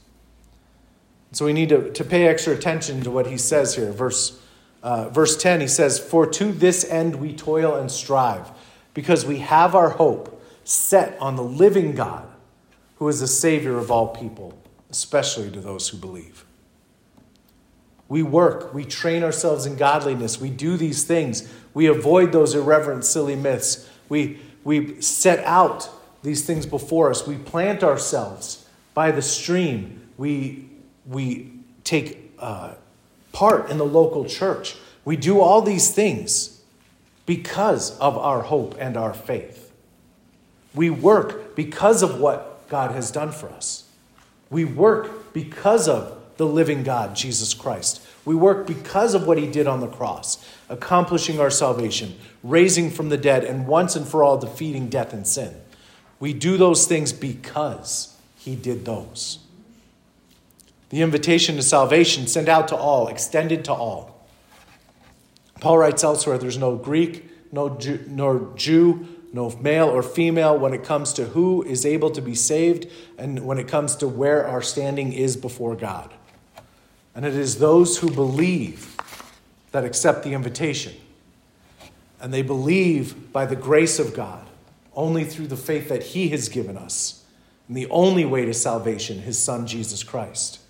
So 1.31 1.45
we 1.45 1.53
need 1.53 1.69
to, 1.69 1.91
to 1.91 2.03
pay 2.03 2.27
extra 2.27 2.53
attention 2.53 3.01
to 3.01 3.11
what 3.11 3.27
he 3.27 3.37
says 3.37 3.75
here. 3.75 3.91
Verse, 3.91 4.41
uh, 4.81 5.09
verse 5.09 5.35
10, 5.35 5.61
he 5.61 5.67
says, 5.67 5.99
For 5.99 6.25
to 6.27 6.51
this 6.51 6.89
end 6.89 7.15
we 7.15 7.33
toil 7.33 7.75
and 7.75 7.91
strive, 7.91 8.51
because 8.93 9.25
we 9.25 9.39
have 9.39 9.75
our 9.75 9.89
hope 9.89 10.41
set 10.63 11.19
on 11.19 11.35
the 11.35 11.43
living 11.43 11.93
God, 11.93 12.27
who 12.95 13.07
is 13.07 13.19
the 13.19 13.27
Savior 13.27 13.77
of 13.77 13.91
all 13.91 14.07
people, 14.07 14.57
especially 14.89 15.51
to 15.51 15.59
those 15.59 15.89
who 15.89 15.97
believe. 15.97 16.45
We 18.07 18.23
work, 18.23 18.73
we 18.73 18.85
train 18.85 19.23
ourselves 19.23 19.65
in 19.65 19.77
godliness, 19.77 20.39
we 20.39 20.49
do 20.49 20.77
these 20.77 21.03
things, 21.03 21.51
we 21.73 21.87
avoid 21.87 22.31
those 22.31 22.53
irreverent, 22.53 23.03
silly 23.03 23.35
myths, 23.35 23.89
we, 24.09 24.39
we 24.63 25.01
set 25.01 25.43
out 25.43 25.89
these 26.21 26.45
things 26.45 26.65
before 26.65 27.09
us, 27.09 27.25
we 27.25 27.37
plant 27.37 27.83
ourselves 27.83 28.67
by 28.93 29.11
the 29.11 29.21
stream, 29.21 30.07
we, 30.17 30.69
we 31.07 31.51
take 31.83 32.31
uh, 32.39 32.75
part 33.31 33.69
in 33.69 33.77
the 33.77 33.85
local 33.85 34.25
church, 34.25 34.75
We 35.05 35.15
do 35.15 35.39
all 35.39 35.61
these 35.61 35.91
things 35.91 36.61
because 37.25 37.97
of 37.99 38.17
our 38.17 38.41
hope 38.41 38.75
and 38.79 38.97
our 38.97 39.13
faith. 39.13 39.71
We 40.73 40.89
work 40.89 41.55
because 41.55 42.01
of 42.01 42.19
what 42.19 42.54
God 42.67 42.91
has 42.91 43.11
done 43.11 43.31
for 43.31 43.49
us. 43.49 43.89
We 44.49 44.65
work 44.65 45.33
because 45.33 45.87
of 45.87 46.17
the 46.37 46.45
living 46.45 46.83
God, 46.83 47.15
Jesus 47.15 47.53
Christ. 47.53 48.05
We 48.25 48.35
work 48.35 48.67
because 48.67 49.13
of 49.13 49.27
what 49.27 49.37
he 49.37 49.47
did 49.47 49.67
on 49.67 49.79
the 49.79 49.87
cross, 49.87 50.43
accomplishing 50.69 51.39
our 51.39 51.49
salvation, 51.49 52.15
raising 52.43 52.89
from 52.89 53.09
the 53.09 53.17
dead, 53.17 53.43
and 53.43 53.67
once 53.67 53.95
and 53.95 54.07
for 54.07 54.23
all 54.23 54.37
defeating 54.37 54.89
death 54.89 55.13
and 55.13 55.25
sin. 55.25 55.55
We 56.19 56.33
do 56.33 56.57
those 56.57 56.87
things 56.87 57.13
because 57.13 58.15
he 58.37 58.55
did 58.55 58.85
those. 58.85 59.39
The 60.89 61.01
invitation 61.01 61.55
to 61.55 61.63
salvation 61.63 62.27
sent 62.27 62.47
out 62.47 62.67
to 62.69 62.75
all, 62.75 63.07
extended 63.07 63.65
to 63.65 63.73
all. 63.73 64.27
Paul 65.59 65.77
writes 65.77 66.03
elsewhere 66.03 66.37
there's 66.37 66.57
no 66.57 66.75
Greek, 66.75 67.25
no 67.51 67.69
Jew, 67.77 68.03
nor 68.07 68.51
Jew, 68.55 69.07
no 69.35 69.49
male 69.59 69.89
or 69.89 70.01
female 70.01 70.57
when 70.57 70.73
it 70.73 70.85
comes 70.85 71.11
to 71.11 71.25
who 71.25 71.61
is 71.63 71.85
able 71.85 72.09
to 72.09 72.21
be 72.21 72.33
saved 72.33 72.87
and 73.17 73.45
when 73.45 73.57
it 73.57 73.67
comes 73.67 73.97
to 73.97 74.07
where 74.07 74.47
our 74.47 74.61
standing 74.61 75.11
is 75.11 75.35
before 75.35 75.75
God. 75.75 76.13
And 77.13 77.25
it 77.25 77.35
is 77.35 77.59
those 77.59 77.97
who 77.97 78.09
believe 78.09 78.95
that 79.71 79.83
accept 79.83 80.23
the 80.23 80.33
invitation. 80.33 80.93
And 82.21 82.33
they 82.33 82.43
believe 82.43 83.33
by 83.33 83.45
the 83.45 83.57
grace 83.57 83.99
of 83.99 84.13
God, 84.13 84.47
only 84.95 85.25
through 85.25 85.47
the 85.47 85.57
faith 85.57 85.89
that 85.89 86.01
He 86.01 86.29
has 86.29 86.47
given 86.47 86.77
us, 86.77 87.25
and 87.67 87.75
the 87.75 87.87
only 87.89 88.23
way 88.23 88.45
to 88.45 88.53
salvation, 88.53 89.19
His 89.19 89.37
Son, 89.37 89.67
Jesus 89.67 90.01
Christ. 90.01 90.61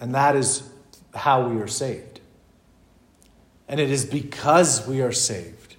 And 0.00 0.12
that 0.16 0.34
is 0.34 0.68
how 1.14 1.48
we 1.48 1.60
are 1.60 1.68
saved. 1.68 2.18
And 3.68 3.78
it 3.78 3.92
is 3.92 4.04
because 4.04 4.88
we 4.88 5.02
are 5.02 5.12
saved 5.12 5.76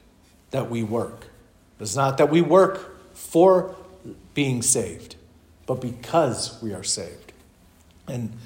that 0.52 0.70
we 0.70 0.84
work. 0.84 1.28
It's 1.82 1.96
not 1.96 2.18
that 2.18 2.30
we 2.30 2.42
work 2.42 3.16
for 3.16 3.76
being 4.34 4.62
saved, 4.62 5.16
but 5.66 5.82
because 5.82 6.62
we 6.62 6.74
are 6.74 6.84
saved. 6.84 7.34
And 8.08 8.38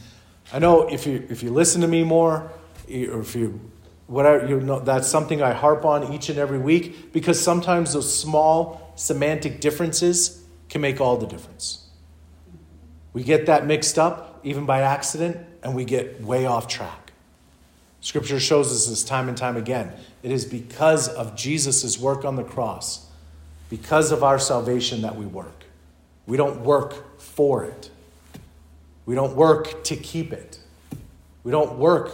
I 0.54 0.60
know 0.60 0.88
if 0.88 1.06
you 1.06 1.26
if 1.30 1.43
you 1.43 1.52
listen 1.52 1.82
to 1.82 1.88
me 1.88 2.04
more, 2.04 2.52
or 2.89 3.19
if 3.19 3.36
you 3.36 3.60
whatever 4.08 4.48
you 4.48 4.60
know, 4.62 4.80
that's 4.80 5.08
something 5.08 5.41
I 5.41 5.54
harp 5.54 5.86
on 5.86 6.13
each 6.13 6.30
and 6.30 6.38
every 6.38 6.60
week 6.60 7.12
because 7.12 7.41
sometimes 7.41 7.93
those 7.93 8.17
small 8.17 8.93
semantic 8.95 9.60
differences 9.60 10.43
can 10.69 10.82
make 10.82 11.02
all 11.02 11.17
the 11.17 11.28
difference. 11.28 11.88
We 13.13 13.24
get 13.24 13.48
that 13.48 13.65
mixed 13.65 13.98
up 13.98 14.36
even 14.45 14.65
by 14.65 14.82
accident, 14.82 15.38
and 15.63 15.76
we 15.76 15.84
get 15.84 16.21
way 16.21 16.45
off 16.45 16.67
track. 16.67 17.12
Scripture 18.00 18.39
shows 18.39 18.71
us 18.71 18.88
this 18.88 19.04
time 19.04 19.28
and 19.28 19.36
time 19.36 19.58
again. 19.58 19.91
It 20.21 20.32
is 20.32 20.45
because 20.45 21.10
of 21.10 21.36
Jesus' 21.36 21.98
work 21.98 22.24
on 22.24 22.36
the 22.36 22.43
cross, 22.43 23.08
because 23.69 24.12
of 24.12 24.23
our 24.23 24.39
salvation, 24.39 25.01
that 25.01 25.15
we 25.15 25.25
work. 25.25 25.65
We 26.25 26.38
don't 26.38 26.62
work 26.62 27.19
for 27.19 27.65
it. 27.65 27.89
We 29.06 29.15
don't 29.15 29.36
work 29.36 29.84
to 29.86 29.95
keep 29.95 30.34
it. 30.34 30.60
We 31.43 31.51
don't 31.51 31.78
work 31.78 32.12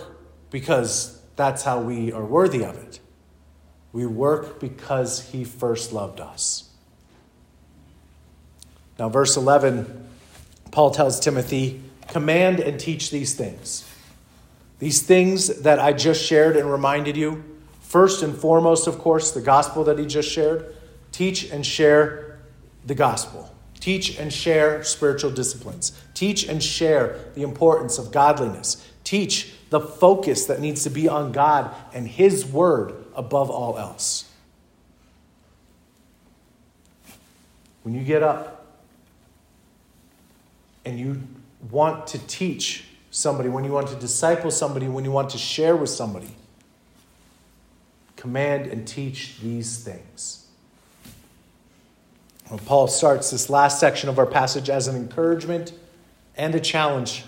because 0.50 1.22
that's 1.36 1.64
how 1.64 1.82
we 1.82 2.12
are 2.12 2.26
worthy 2.26 2.64
of 2.64 2.76
it. 2.76 3.00
We 3.94 4.06
work 4.06 4.60
because 4.60 5.30
he 5.30 5.44
first 5.44 5.94
loved 5.94 6.20
us. 6.20 6.70
Now, 9.00 9.10
verse 9.10 9.36
11, 9.38 10.10
Paul 10.72 10.92
tells 10.92 11.20
Timothy, 11.20 11.82
Command 12.08 12.60
and 12.60 12.80
teach 12.80 13.10
these 13.10 13.36
things. 13.36 13.88
These 14.80 15.04
things 15.04 15.62
that 15.62 15.80
I 15.80 15.94
just 15.94 16.24
shared 16.24 16.58
and 16.58 16.70
reminded 16.70 17.16
you, 17.16 17.44
first 17.82 18.22
and 18.22 18.36
foremost, 18.36 18.88
of 18.88 19.00
course, 19.00 19.32
the 19.32 19.42
gospel 19.42 19.84
that 19.86 19.98
he 19.98 20.06
just 20.06 20.30
shared, 20.30 20.76
teach 21.12 21.50
and 21.50 21.66
share 21.66 22.40
the 22.86 22.96
gospel. 22.96 23.54
Teach 23.80 24.18
and 24.20 24.32
share 24.32 24.84
spiritual 24.84 25.32
disciplines. 25.32 26.00
Teach 26.14 26.48
and 26.48 26.62
share 26.62 27.18
the 27.34 27.42
importance 27.42 27.98
of 27.98 28.12
godliness. 28.12 28.88
Teach 29.04 29.54
the 29.72 29.80
focus 29.80 30.46
that 30.46 30.60
needs 30.60 30.84
to 30.84 30.90
be 30.90 31.08
on 31.10 31.32
God 31.32 31.74
and 31.94 32.08
His 32.08 32.46
Word 32.46 32.94
above 33.16 33.50
all 33.50 33.80
else. 33.80 34.30
When 37.84 37.96
you 37.96 38.04
get 38.04 38.22
up 38.22 38.68
and 40.86 41.00
you 41.00 41.24
want 41.70 42.08
to 42.08 42.20
teach 42.20 42.86
somebody, 43.10 43.50
when 43.50 43.64
you 43.64 43.72
want 43.72 43.88
to 43.88 43.96
disciple 43.96 44.52
somebody, 44.52 44.88
when 44.88 45.04
you 45.04 45.12
want 45.12 45.32
to 45.32 45.38
share 45.38 45.76
with 45.76 45.90
somebody, 45.90 46.36
command 48.16 48.68
and 48.68 48.88
teach 48.88 49.40
these 49.40 49.84
things. 49.84 50.41
Well, 52.52 52.60
Paul 52.66 52.88
starts 52.88 53.32
this 53.32 53.50
last 53.50 53.80
section 53.80 54.10
of 54.10 54.20
our 54.20 54.26
passage 54.26 54.70
as 54.70 54.90
an 54.90 54.98
encouragement 54.98 55.72
and 56.36 56.54
a 56.54 56.60
challenge, 56.60 57.24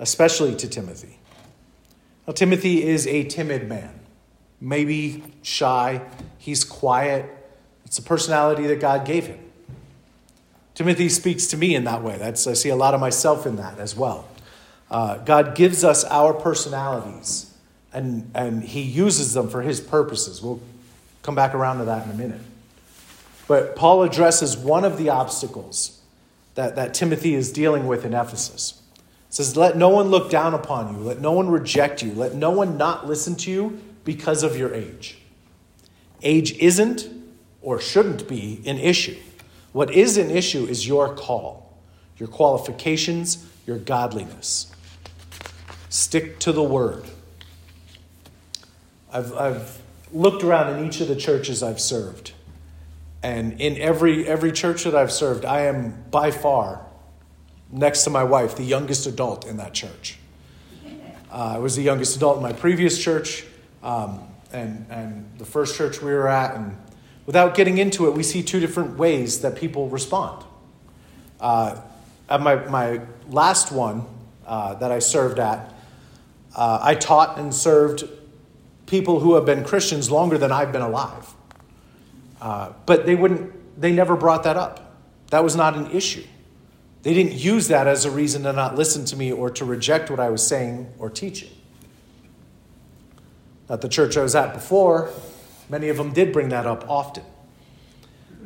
especially 0.00 0.56
to 0.56 0.68
Timothy. 0.68 1.20
Now, 2.26 2.32
Timothy 2.32 2.82
is 2.82 3.06
a 3.06 3.22
timid 3.22 3.68
man, 3.68 4.00
maybe 4.60 5.22
shy, 5.42 6.02
he's 6.38 6.64
quiet. 6.64 7.24
It's 7.84 7.98
a 7.98 8.02
personality 8.02 8.66
that 8.66 8.80
God 8.80 9.06
gave 9.06 9.28
him. 9.28 9.38
Timothy 10.74 11.08
speaks 11.08 11.46
to 11.48 11.56
me 11.56 11.76
in 11.76 11.84
that 11.84 12.02
way. 12.02 12.18
That's, 12.18 12.44
I 12.48 12.54
see 12.54 12.70
a 12.70 12.76
lot 12.76 12.94
of 12.94 13.00
myself 13.00 13.46
in 13.46 13.54
that 13.56 13.78
as 13.78 13.94
well. 13.94 14.26
Uh, 14.90 15.18
God 15.18 15.54
gives 15.54 15.84
us 15.84 16.02
our 16.06 16.34
personalities, 16.34 17.54
and, 17.92 18.28
and 18.34 18.64
he 18.64 18.82
uses 18.82 19.34
them 19.34 19.48
for 19.48 19.62
his 19.62 19.80
purposes. 19.80 20.42
We'll 20.42 20.60
come 21.22 21.36
back 21.36 21.54
around 21.54 21.78
to 21.78 21.84
that 21.84 22.06
in 22.06 22.10
a 22.10 22.14
minute. 22.14 22.40
But 23.46 23.76
Paul 23.76 24.02
addresses 24.02 24.56
one 24.56 24.84
of 24.84 24.96
the 24.96 25.10
obstacles 25.10 26.00
that, 26.54 26.76
that 26.76 26.94
Timothy 26.94 27.34
is 27.34 27.52
dealing 27.52 27.86
with 27.86 28.04
in 28.04 28.14
Ephesus. 28.14 28.80
It 29.28 29.34
says, 29.34 29.56
Let 29.56 29.76
no 29.76 29.88
one 29.88 30.08
look 30.08 30.30
down 30.30 30.54
upon 30.54 30.94
you, 30.94 31.00
let 31.00 31.20
no 31.20 31.32
one 31.32 31.48
reject 31.48 32.02
you, 32.02 32.12
let 32.12 32.34
no 32.34 32.50
one 32.50 32.76
not 32.76 33.06
listen 33.06 33.34
to 33.36 33.50
you 33.50 33.80
because 34.04 34.42
of 34.42 34.56
your 34.56 34.72
age. 34.72 35.18
Age 36.22 36.52
isn't 36.58 37.08
or 37.60 37.80
shouldn't 37.80 38.28
be 38.28 38.62
an 38.66 38.78
issue. 38.78 39.16
What 39.72 39.92
is 39.92 40.16
an 40.16 40.30
issue 40.30 40.64
is 40.64 40.86
your 40.86 41.14
call, 41.14 41.76
your 42.16 42.28
qualifications, 42.28 43.44
your 43.66 43.78
godliness. 43.78 44.70
Stick 45.88 46.38
to 46.40 46.52
the 46.52 46.62
word. 46.62 47.04
I've, 49.12 49.32
I've 49.34 49.82
looked 50.12 50.42
around 50.42 50.78
in 50.78 50.86
each 50.86 51.00
of 51.00 51.08
the 51.08 51.16
churches 51.16 51.62
I've 51.62 51.80
served 51.80 52.32
and 53.24 53.58
in 53.58 53.78
every, 53.78 54.28
every 54.28 54.52
church 54.52 54.84
that 54.84 54.94
I've 54.94 55.10
served, 55.10 55.46
I 55.46 55.62
am 55.62 56.04
by 56.10 56.30
far, 56.30 56.84
next 57.72 58.04
to 58.04 58.10
my 58.10 58.22
wife, 58.22 58.54
the 58.54 58.64
youngest 58.64 59.06
adult 59.06 59.46
in 59.46 59.56
that 59.56 59.72
church. 59.72 60.18
Uh, 61.32 61.54
I 61.54 61.58
was 61.58 61.74
the 61.74 61.82
youngest 61.82 62.16
adult 62.16 62.36
in 62.36 62.42
my 62.42 62.52
previous 62.52 63.02
church 63.02 63.46
um, 63.82 64.20
and, 64.52 64.84
and 64.90 65.26
the 65.38 65.46
first 65.46 65.74
church 65.74 66.02
we 66.02 66.12
were 66.12 66.28
at. 66.28 66.54
And 66.54 66.76
without 67.24 67.54
getting 67.54 67.78
into 67.78 68.06
it, 68.08 68.14
we 68.14 68.22
see 68.22 68.42
two 68.42 68.60
different 68.60 68.98
ways 68.98 69.40
that 69.40 69.56
people 69.56 69.88
respond. 69.88 70.44
Uh, 71.40 71.80
at 72.28 72.42
my, 72.42 72.56
my 72.66 73.00
last 73.30 73.72
one 73.72 74.04
uh, 74.46 74.74
that 74.74 74.92
I 74.92 74.98
served 74.98 75.38
at, 75.38 75.72
uh, 76.54 76.78
I 76.82 76.94
taught 76.94 77.38
and 77.38 77.54
served 77.54 78.04
people 78.84 79.20
who 79.20 79.34
have 79.36 79.46
been 79.46 79.64
Christians 79.64 80.10
longer 80.10 80.36
than 80.36 80.52
I've 80.52 80.72
been 80.72 80.82
alive. 80.82 81.33
Uh, 82.44 82.74
but 82.84 83.06
they 83.06 83.14
wouldn't, 83.14 83.80
they 83.80 83.90
never 83.90 84.14
brought 84.14 84.42
that 84.42 84.58
up. 84.58 84.98
That 85.30 85.42
was 85.42 85.56
not 85.56 85.78
an 85.78 85.90
issue. 85.92 86.22
They 87.02 87.14
didn't 87.14 87.32
use 87.32 87.68
that 87.68 87.86
as 87.86 88.04
a 88.04 88.10
reason 88.10 88.42
to 88.42 88.52
not 88.52 88.76
listen 88.76 89.06
to 89.06 89.16
me 89.16 89.32
or 89.32 89.48
to 89.48 89.64
reject 89.64 90.10
what 90.10 90.20
I 90.20 90.28
was 90.28 90.46
saying 90.46 90.92
or 90.98 91.08
teaching. 91.08 91.48
At 93.70 93.80
the 93.80 93.88
church 93.88 94.18
I 94.18 94.22
was 94.22 94.34
at 94.34 94.52
before, 94.52 95.10
many 95.70 95.88
of 95.88 95.96
them 95.96 96.12
did 96.12 96.34
bring 96.34 96.50
that 96.50 96.66
up 96.66 96.84
often. 96.86 97.24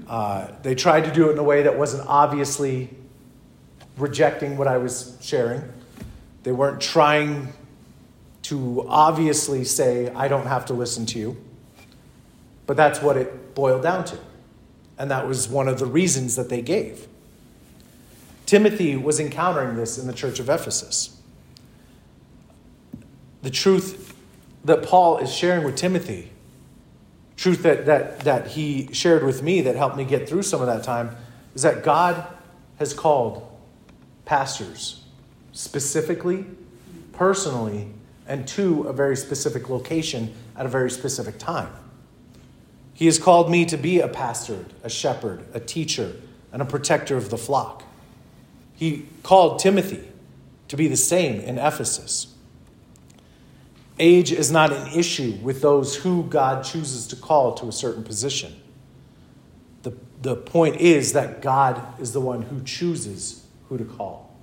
Uh, 0.07 0.47
they 0.63 0.77
tried 0.77 1.05
to 1.05 1.13
do 1.13 1.29
it 1.31 1.33
in 1.33 1.39
a 1.39 1.43
way 1.43 1.63
that 1.63 1.77
wasn't 1.77 2.07
obviously 2.07 2.91
rejecting 3.97 4.57
what 4.57 4.69
I 4.69 4.79
was 4.79 5.19
sharing. 5.21 5.61
They 6.45 6.53
weren't 6.53 6.81
trying 6.81 7.53
to 8.43 8.87
obviously 8.89 9.65
say, 9.65 10.09
I 10.11 10.29
don't 10.29 10.47
have 10.47 10.67
to 10.67 10.73
listen 10.73 11.05
to 11.07 11.19
you. 11.19 11.37
But 12.69 12.77
that's 12.77 13.01
what 13.01 13.17
it 13.17 13.55
boiled 13.55 13.83
down 13.83 14.05
to. 14.05 14.19
And 14.99 15.11
that 15.11 15.27
was 15.27 15.49
one 15.49 15.69
of 15.69 15.79
the 15.79 15.87
reasons 15.87 16.37
that 16.37 16.51
they 16.51 16.61
gave. 16.61 17.09
Timothy 18.45 18.95
was 18.95 19.19
encountering 19.19 19.77
this 19.77 19.97
in 19.97 20.07
the 20.07 20.13
church 20.13 20.39
of 20.39 20.51
Ephesus. 20.51 21.19
The 23.41 23.49
truth 23.49 24.15
that 24.67 24.83
Paul 24.83 25.17
is 25.17 25.33
sharing 25.33 25.65
with 25.65 25.77
Timothy, 25.77 26.31
truth 27.37 27.63
that, 27.63 27.87
that, 27.87 28.21
that 28.21 28.49
he 28.49 28.93
shared 28.93 29.25
with 29.25 29.43
me 29.43 29.63
that 29.63 29.75
helped 29.75 29.97
me 29.97 30.05
get 30.05 30.29
through 30.29 30.43
some 30.43 30.61
of 30.61 30.67
that 30.67 30.85
time, 30.85 31.17
is 31.55 31.63
that 31.63 31.83
God 31.83 32.27
has 32.79 32.93
called 32.93 33.51
pastors 34.27 35.05
specifically, 35.53 36.45
personally, 37.13 37.89
and 38.27 38.47
to 38.49 38.83
a 38.83 38.93
very 38.93 39.17
specific 39.17 39.71
location 39.71 40.35
at 40.55 40.67
a 40.67 40.69
very 40.69 40.91
specific 40.91 41.39
time. 41.39 41.73
He 42.99 43.07
has 43.07 43.17
called 43.17 43.49
me 43.49 43.65
to 43.67 43.77
be 43.77 44.01
a 44.01 44.09
pastor, 44.09 44.65
a 44.83 44.91
shepherd, 44.91 45.45
a 45.55 45.61
teacher, 45.61 46.17
and 46.51 46.61
a 46.61 46.65
protector 46.65 47.17
of 47.17 47.31
the 47.31 47.39
flock. 47.39 47.85
He 48.75 49.07
called 49.23 49.61
Timothy 49.61 50.09
to 50.67 50.77
be 50.77 50.89
the 50.89 50.97
same 50.97 51.39
in 51.39 51.59
Ephesus. 51.59 52.35
Age 54.01 54.33
is 54.33 54.51
not 54.51 54.73
an 54.73 54.99
issue 54.99 55.39
with 55.43 55.63
those 55.63 55.95
who 55.95 56.25
God 56.25 56.65
chooses 56.65 57.07
to 57.07 57.15
call 57.15 57.55
to 57.55 57.69
a 57.69 57.73
certain 57.73 58.03
position. 58.03 58.61
The, 59.85 59.97
the 60.21 60.35
point 60.35 60.81
is 60.81 61.13
that 61.13 61.41
God 61.41 62.01
is 62.01 62.13
the 62.13 62.21
one 62.21 62.43
who 62.43 62.61
chooses 62.65 63.47
who 63.69 63.79
to 63.79 63.85
call. 63.85 64.37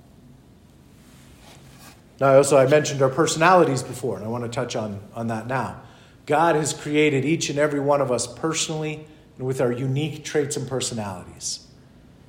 Now, 2.20 2.28
I 2.28 2.36
also 2.36 2.56
I 2.56 2.66
mentioned 2.66 3.02
our 3.02 3.10
personalities 3.10 3.82
before, 3.82 4.16
and 4.16 4.24
I 4.24 4.28
want 4.28 4.44
to 4.44 4.50
touch 4.50 4.76
on, 4.76 4.98
on 5.14 5.26
that 5.26 5.46
now. 5.46 5.82
God 6.26 6.56
has 6.56 6.72
created 6.72 7.24
each 7.24 7.48
and 7.50 7.58
every 7.58 7.80
one 7.80 8.00
of 8.00 8.10
us 8.10 8.26
personally 8.26 9.06
and 9.38 9.46
with 9.46 9.60
our 9.60 9.72
unique 9.72 10.24
traits 10.24 10.56
and 10.56 10.68
personalities. 10.68 11.66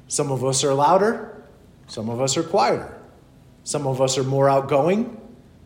Some 0.07 0.31
of 0.31 0.45
us 0.45 0.63
are 0.63 0.73
louder, 0.73 1.43
some 1.87 2.09
of 2.09 2.21
us 2.21 2.37
are 2.37 2.43
quieter. 2.43 2.97
Some 3.63 3.85
of 3.85 3.99
us 3.99 4.17
are 4.17 4.23
more 4.23 4.47
outgoing, 4.49 5.19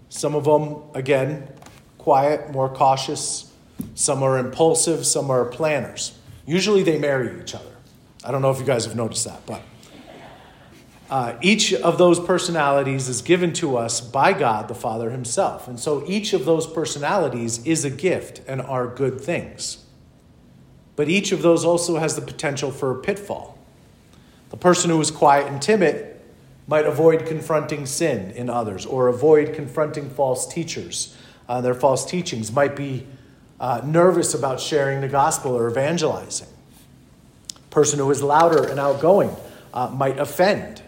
some 0.09 0.33
of 0.33 0.45
them, 0.45 0.81
again, 0.95 1.47
quiet, 1.99 2.51
more 2.51 2.67
cautious. 2.67 3.53
Some 3.93 4.23
are 4.23 4.39
impulsive, 4.39 5.05
some 5.05 5.29
are 5.29 5.45
planners. 5.45 6.17
Usually 6.47 6.81
they 6.81 6.97
marry 6.97 7.39
each 7.39 7.53
other. 7.53 7.71
I 8.23 8.31
don't 8.31 8.41
know 8.41 8.49
if 8.49 8.59
you 8.59 8.65
guys 8.65 8.85
have 8.85 8.95
noticed 8.95 9.25
that, 9.25 9.45
but 9.45 9.61
uh, 11.11 11.35
each 11.41 11.73
of 11.73 11.97
those 11.97 12.21
personalities 12.21 13.09
is 13.09 13.21
given 13.21 13.51
to 13.51 13.75
us 13.75 13.99
by 13.99 14.31
God 14.31 14.69
the 14.69 14.73
Father 14.73 15.09
Himself. 15.09 15.67
And 15.67 15.77
so 15.77 16.05
each 16.07 16.31
of 16.31 16.45
those 16.45 16.65
personalities 16.65 17.65
is 17.65 17.83
a 17.83 17.89
gift 17.89 18.41
and 18.47 18.61
are 18.61 18.87
good 18.87 19.19
things. 19.19 19.83
But 20.95 21.09
each 21.09 21.33
of 21.33 21.41
those 21.41 21.65
also 21.65 21.97
has 21.97 22.15
the 22.15 22.21
potential 22.21 22.71
for 22.71 22.91
a 22.91 23.01
pitfall. 23.01 23.57
The 24.51 24.57
person 24.57 24.89
who 24.89 25.01
is 25.01 25.11
quiet 25.11 25.47
and 25.47 25.61
timid 25.61 26.17
might 26.65 26.85
avoid 26.85 27.25
confronting 27.25 27.85
sin 27.85 28.31
in 28.31 28.49
others 28.49 28.85
or 28.85 29.09
avoid 29.09 29.53
confronting 29.53 30.09
false 30.09 30.47
teachers. 30.47 31.17
Uh, 31.49 31.59
their 31.59 31.73
false 31.73 32.05
teachings 32.05 32.53
might 32.53 32.77
be 32.77 33.05
uh, 33.59 33.81
nervous 33.83 34.33
about 34.33 34.61
sharing 34.61 35.01
the 35.01 35.09
gospel 35.09 35.57
or 35.57 35.69
evangelizing. 35.69 36.47
Person 37.69 37.99
who 37.99 38.09
is 38.11 38.23
louder 38.23 38.63
and 38.63 38.79
outgoing 38.79 39.35
uh, 39.73 39.87
might 39.89 40.17
offend. 40.17 40.81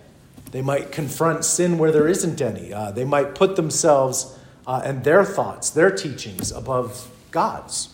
They 0.53 0.61
might 0.61 0.91
confront 0.91 1.43
sin 1.45 1.79
where 1.79 1.91
there 1.91 2.07
isn't 2.07 2.39
any. 2.39 2.71
Uh, 2.71 2.91
they 2.91 3.05
might 3.05 3.33
put 3.33 3.55
themselves 3.55 4.37
uh, 4.67 4.83
and 4.85 5.03
their 5.03 5.25
thoughts, 5.25 5.71
their 5.71 5.89
teachings 5.89 6.51
above 6.51 7.09
God's. 7.31 7.89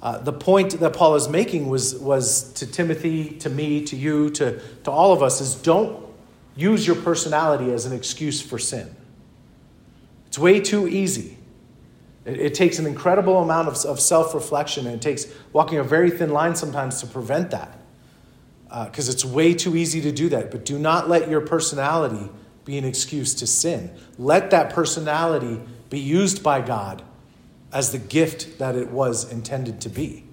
Uh, 0.00 0.16
the 0.16 0.32
point 0.32 0.80
that 0.80 0.94
Paul 0.94 1.14
is 1.14 1.28
making 1.28 1.68
was, 1.68 1.94
was 1.96 2.54
to 2.54 2.66
Timothy, 2.66 3.32
to 3.40 3.50
me, 3.50 3.84
to 3.84 3.96
you, 3.96 4.30
to, 4.30 4.62
to 4.84 4.90
all 4.90 5.12
of 5.12 5.22
us 5.22 5.42
is 5.42 5.56
don't 5.56 6.06
use 6.56 6.86
your 6.86 6.96
personality 6.96 7.70
as 7.70 7.84
an 7.84 7.92
excuse 7.92 8.40
for 8.40 8.58
sin. 8.58 8.96
It's 10.28 10.38
way 10.38 10.60
too 10.60 10.88
easy. 10.88 11.36
It, 12.24 12.40
it 12.40 12.54
takes 12.54 12.78
an 12.78 12.86
incredible 12.86 13.42
amount 13.42 13.68
of, 13.68 13.76
of 13.84 14.00
self 14.00 14.34
reflection, 14.34 14.86
and 14.86 14.94
it 14.96 15.02
takes 15.02 15.26
walking 15.52 15.76
a 15.76 15.84
very 15.84 16.10
thin 16.10 16.30
line 16.30 16.56
sometimes 16.56 17.02
to 17.02 17.06
prevent 17.06 17.50
that. 17.50 17.78
Because 18.68 19.08
uh, 19.08 19.12
it's 19.12 19.24
way 19.24 19.54
too 19.54 19.76
easy 19.76 20.00
to 20.02 20.12
do 20.12 20.28
that. 20.28 20.50
But 20.50 20.64
do 20.64 20.78
not 20.78 21.08
let 21.08 21.28
your 21.28 21.40
personality 21.40 22.28
be 22.64 22.76
an 22.76 22.84
excuse 22.84 23.34
to 23.36 23.46
sin. 23.46 23.90
Let 24.18 24.50
that 24.50 24.70
personality 24.70 25.60
be 25.88 25.98
used 25.98 26.42
by 26.42 26.60
God 26.60 27.02
as 27.72 27.92
the 27.92 27.98
gift 27.98 28.58
that 28.58 28.76
it 28.76 28.90
was 28.90 29.30
intended 29.30 29.80
to 29.82 29.88
be. 29.88 30.24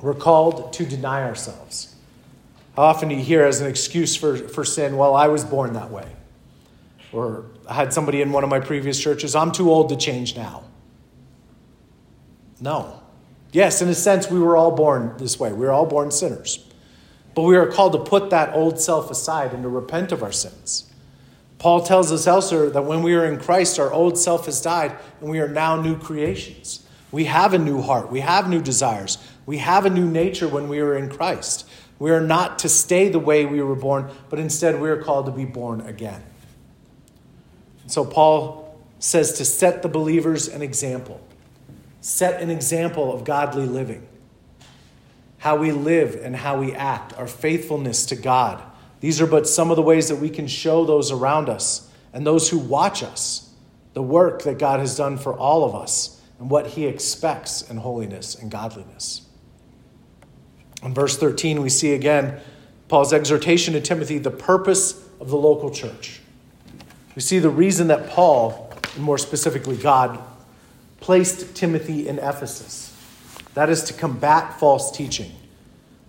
We're 0.00 0.14
called 0.14 0.74
to 0.74 0.84
deny 0.84 1.22
ourselves. 1.22 1.94
How 2.76 2.82
often 2.82 3.08
do 3.08 3.14
you 3.14 3.22
hear 3.22 3.44
as 3.44 3.62
an 3.62 3.68
excuse 3.68 4.14
for, 4.14 4.36
for 4.36 4.64
sin, 4.64 4.98
well, 4.98 5.14
I 5.14 5.28
was 5.28 5.44
born 5.44 5.72
that 5.72 5.90
way? 5.90 6.06
Or 7.12 7.46
I 7.66 7.72
had 7.72 7.94
somebody 7.94 8.20
in 8.20 8.32
one 8.32 8.44
of 8.44 8.50
my 8.50 8.60
previous 8.60 9.00
churches, 9.00 9.34
I'm 9.34 9.52
too 9.52 9.70
old 9.70 9.88
to 9.88 9.96
change 9.96 10.36
now. 10.36 10.64
No. 12.60 13.02
Yes, 13.52 13.80
in 13.80 13.88
a 13.88 13.94
sense, 13.94 14.30
we 14.30 14.38
were 14.38 14.56
all 14.56 14.72
born 14.72 15.14
this 15.16 15.40
way. 15.40 15.52
We 15.52 15.64
were 15.64 15.72
all 15.72 15.86
born 15.86 16.10
sinners. 16.10 16.65
But 17.36 17.42
we 17.42 17.56
are 17.56 17.66
called 17.66 17.92
to 17.92 17.98
put 17.98 18.30
that 18.30 18.54
old 18.54 18.80
self 18.80 19.10
aside 19.10 19.52
and 19.52 19.62
to 19.62 19.68
repent 19.68 20.10
of 20.10 20.22
our 20.22 20.32
sins. 20.32 20.90
Paul 21.58 21.82
tells 21.82 22.10
us 22.10 22.26
elsewhere 22.26 22.70
that 22.70 22.86
when 22.86 23.02
we 23.02 23.14
are 23.14 23.26
in 23.26 23.38
Christ, 23.38 23.78
our 23.78 23.92
old 23.92 24.18
self 24.18 24.46
has 24.46 24.62
died 24.62 24.96
and 25.20 25.28
we 25.28 25.38
are 25.38 25.48
now 25.48 25.78
new 25.78 25.98
creations. 25.98 26.86
We 27.12 27.24
have 27.26 27.52
a 27.52 27.58
new 27.58 27.82
heart. 27.82 28.10
We 28.10 28.20
have 28.20 28.48
new 28.48 28.62
desires. 28.62 29.18
We 29.44 29.58
have 29.58 29.84
a 29.84 29.90
new 29.90 30.06
nature 30.06 30.48
when 30.48 30.70
we 30.70 30.80
are 30.80 30.96
in 30.96 31.10
Christ. 31.10 31.68
We 31.98 32.10
are 32.10 32.22
not 32.22 32.58
to 32.60 32.70
stay 32.70 33.10
the 33.10 33.18
way 33.18 33.44
we 33.44 33.60
were 33.60 33.76
born, 33.76 34.10
but 34.30 34.38
instead 34.38 34.80
we 34.80 34.88
are 34.88 35.02
called 35.02 35.26
to 35.26 35.32
be 35.32 35.44
born 35.44 35.82
again. 35.82 36.22
So 37.86 38.06
Paul 38.06 38.78
says 38.98 39.34
to 39.34 39.44
set 39.44 39.82
the 39.82 39.88
believers 39.88 40.48
an 40.48 40.62
example. 40.62 41.20
Set 42.00 42.40
an 42.40 42.48
example 42.48 43.14
of 43.14 43.24
godly 43.24 43.66
living. 43.66 44.06
How 45.38 45.56
we 45.56 45.72
live 45.72 46.18
and 46.22 46.34
how 46.34 46.58
we 46.58 46.72
act, 46.74 47.12
our 47.14 47.26
faithfulness 47.26 48.06
to 48.06 48.16
God. 48.16 48.62
These 49.00 49.20
are 49.20 49.26
but 49.26 49.48
some 49.48 49.70
of 49.70 49.76
the 49.76 49.82
ways 49.82 50.08
that 50.08 50.16
we 50.16 50.30
can 50.30 50.46
show 50.46 50.84
those 50.84 51.12
around 51.12 51.48
us 51.48 51.90
and 52.12 52.26
those 52.26 52.48
who 52.48 52.58
watch 52.58 53.02
us 53.02 53.46
the 53.92 54.02
work 54.02 54.42
that 54.42 54.58
God 54.58 54.80
has 54.80 54.96
done 54.96 55.16
for 55.16 55.32
all 55.32 55.64
of 55.64 55.74
us 55.74 56.20
and 56.38 56.50
what 56.50 56.66
he 56.66 56.86
expects 56.86 57.62
in 57.62 57.78
holiness 57.78 58.34
and 58.34 58.50
godliness. 58.50 59.22
In 60.82 60.92
verse 60.92 61.16
13, 61.16 61.62
we 61.62 61.70
see 61.70 61.94
again 61.94 62.40
Paul's 62.88 63.12
exhortation 63.12 63.74
to 63.74 63.80
Timothy, 63.80 64.18
the 64.18 64.30
purpose 64.30 65.02
of 65.18 65.30
the 65.30 65.36
local 65.36 65.70
church. 65.70 66.20
We 67.14 67.22
see 67.22 67.38
the 67.38 67.50
reason 67.50 67.88
that 67.88 68.10
Paul, 68.10 68.70
and 68.94 69.02
more 69.02 69.18
specifically 69.18 69.76
God, 69.76 70.18
placed 71.00 71.56
Timothy 71.56 72.06
in 72.06 72.18
Ephesus. 72.18 72.95
That 73.56 73.68
is 73.68 73.82
to 73.84 73.92
combat 73.92 74.60
false 74.60 74.90
teaching. 74.90 75.32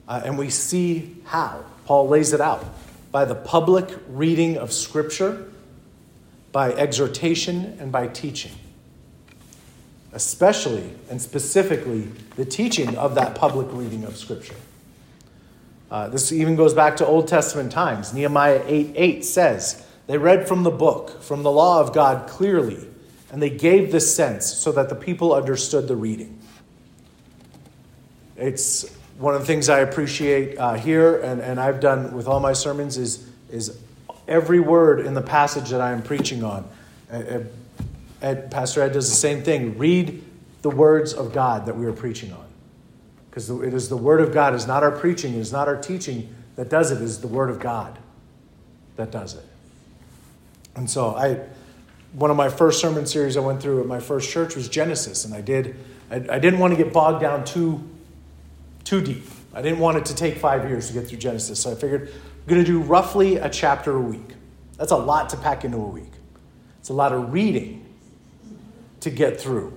Uh, 0.07 0.21
and 0.23 0.37
we 0.37 0.49
see 0.49 1.17
how. 1.25 1.65
Paul 1.85 2.07
lays 2.07 2.33
it 2.33 2.41
out 2.41 2.63
by 3.11 3.25
the 3.25 3.35
public 3.35 3.89
reading 4.09 4.57
of 4.57 4.71
Scripture, 4.71 5.49
by 6.51 6.71
exhortation, 6.73 7.77
and 7.79 7.91
by 7.91 8.07
teaching 8.07 8.51
especially 10.17 10.89
and 11.11 11.21
specifically 11.21 12.07
the 12.37 12.45
teaching 12.45 12.97
of 12.97 13.13
that 13.13 13.35
public 13.35 13.67
reading 13.71 14.03
of 14.03 14.17
Scripture. 14.17 14.55
Uh, 15.91 16.09
this 16.09 16.31
even 16.31 16.55
goes 16.55 16.73
back 16.73 16.97
to 16.97 17.05
Old 17.05 17.27
Testament 17.27 17.71
times. 17.71 18.13
Nehemiah 18.15 18.63
8 18.65 18.93
8 18.95 19.23
says, 19.23 19.85
They 20.07 20.17
read 20.17 20.47
from 20.47 20.63
the 20.63 20.71
book, 20.71 21.21
from 21.21 21.43
the 21.43 21.51
law 21.51 21.79
of 21.79 21.93
God 21.93 22.27
clearly, 22.27 22.87
and 23.31 23.41
they 23.41 23.51
gave 23.51 23.91
the 23.91 23.99
sense 23.99 24.51
so 24.51 24.71
that 24.71 24.89
the 24.89 24.95
people 24.95 25.33
understood 25.33 25.87
the 25.87 25.95
reading. 25.95 26.39
It's 28.37 28.89
one 29.17 29.33
of 29.33 29.41
the 29.41 29.47
things 29.47 29.67
I 29.67 29.79
appreciate 29.79 30.57
uh, 30.57 30.75
here, 30.75 31.19
and, 31.21 31.41
and 31.41 31.59
I've 31.59 31.79
done 31.79 32.13
with 32.15 32.27
all 32.27 32.39
my 32.39 32.53
sermons, 32.53 32.97
is, 32.97 33.27
is 33.51 33.77
every 34.27 34.59
word 34.59 35.05
in 35.05 35.13
the 35.13 35.21
passage 35.21 35.69
that 35.69 35.81
I 35.81 35.91
am 35.91 36.03
preaching 36.03 36.43
on. 36.43 36.67
Uh, 37.11 37.39
Ed, 38.21 38.51
Pastor 38.51 38.81
Ed 38.81 38.93
does 38.93 39.09
the 39.09 39.15
same 39.15 39.43
thing. 39.43 39.77
Read 39.77 40.23
the 40.61 40.69
words 40.69 41.13
of 41.13 41.33
God 41.33 41.65
that 41.65 41.77
we 41.77 41.85
are 41.85 41.93
preaching 41.93 42.31
on. 42.33 42.45
Because 43.29 43.49
it 43.49 43.73
is 43.73 43.89
the 43.89 43.97
Word 43.97 44.19
of 44.19 44.33
God, 44.33 44.53
it 44.53 44.57
is 44.57 44.67
not 44.67 44.83
our 44.83 44.91
preaching, 44.91 45.35
it 45.35 45.39
is 45.39 45.51
not 45.51 45.67
our 45.67 45.79
teaching 45.79 46.33
that 46.55 46.69
does 46.69 46.91
it, 46.91 46.95
it 46.95 47.03
is 47.03 47.21
the 47.21 47.27
Word 47.27 47.49
of 47.49 47.59
God 47.59 47.97
that 48.95 49.11
does 49.11 49.35
it. 49.35 49.45
And 50.75 50.89
so 50.89 51.15
I 51.15 51.39
one 52.13 52.31
of 52.31 52.37
my 52.37 52.49
first 52.49 52.79
sermon 52.79 53.05
series 53.05 53.37
I 53.37 53.41
went 53.41 53.61
through 53.61 53.81
at 53.81 53.85
my 53.85 53.99
first 53.99 54.31
church 54.31 54.55
was 54.55 54.67
Genesis, 54.69 55.23
and 55.25 55.33
I 55.33 55.41
did 55.41 55.75
I, 56.09 56.15
I 56.15 56.39
didn't 56.39 56.59
want 56.59 56.75
to 56.75 56.83
get 56.83 56.91
bogged 56.91 57.21
down 57.21 57.45
too 57.45 57.87
too 58.87 59.01
deep. 59.01 59.25
I 59.53 59.61
didn't 59.61 59.79
want 59.79 59.97
it 59.97 60.05
to 60.05 60.15
take 60.15 60.37
five 60.37 60.69
years 60.69 60.87
to 60.87 60.93
get 60.93 61.09
through 61.09 61.17
Genesis, 61.17 61.59
so 61.59 61.71
I 61.73 61.75
figured 61.75 62.09
I'm 62.09 62.47
going 62.47 62.63
to 62.63 62.65
do 62.65 62.79
roughly 62.79 63.35
a 63.35 63.49
chapter 63.49 63.93
a 63.93 63.99
week. 63.99 64.35
That's 64.77 64.93
a 64.93 64.97
lot 64.97 65.29
to 65.31 65.37
pack 65.37 65.65
into 65.65 65.77
a 65.77 65.87
week. 65.87 66.13
It's 66.79 66.87
a 66.87 66.93
lot 66.93 67.11
of 67.11 67.33
reading 67.33 67.85
to 69.01 69.09
get 69.09 69.41
through 69.41 69.73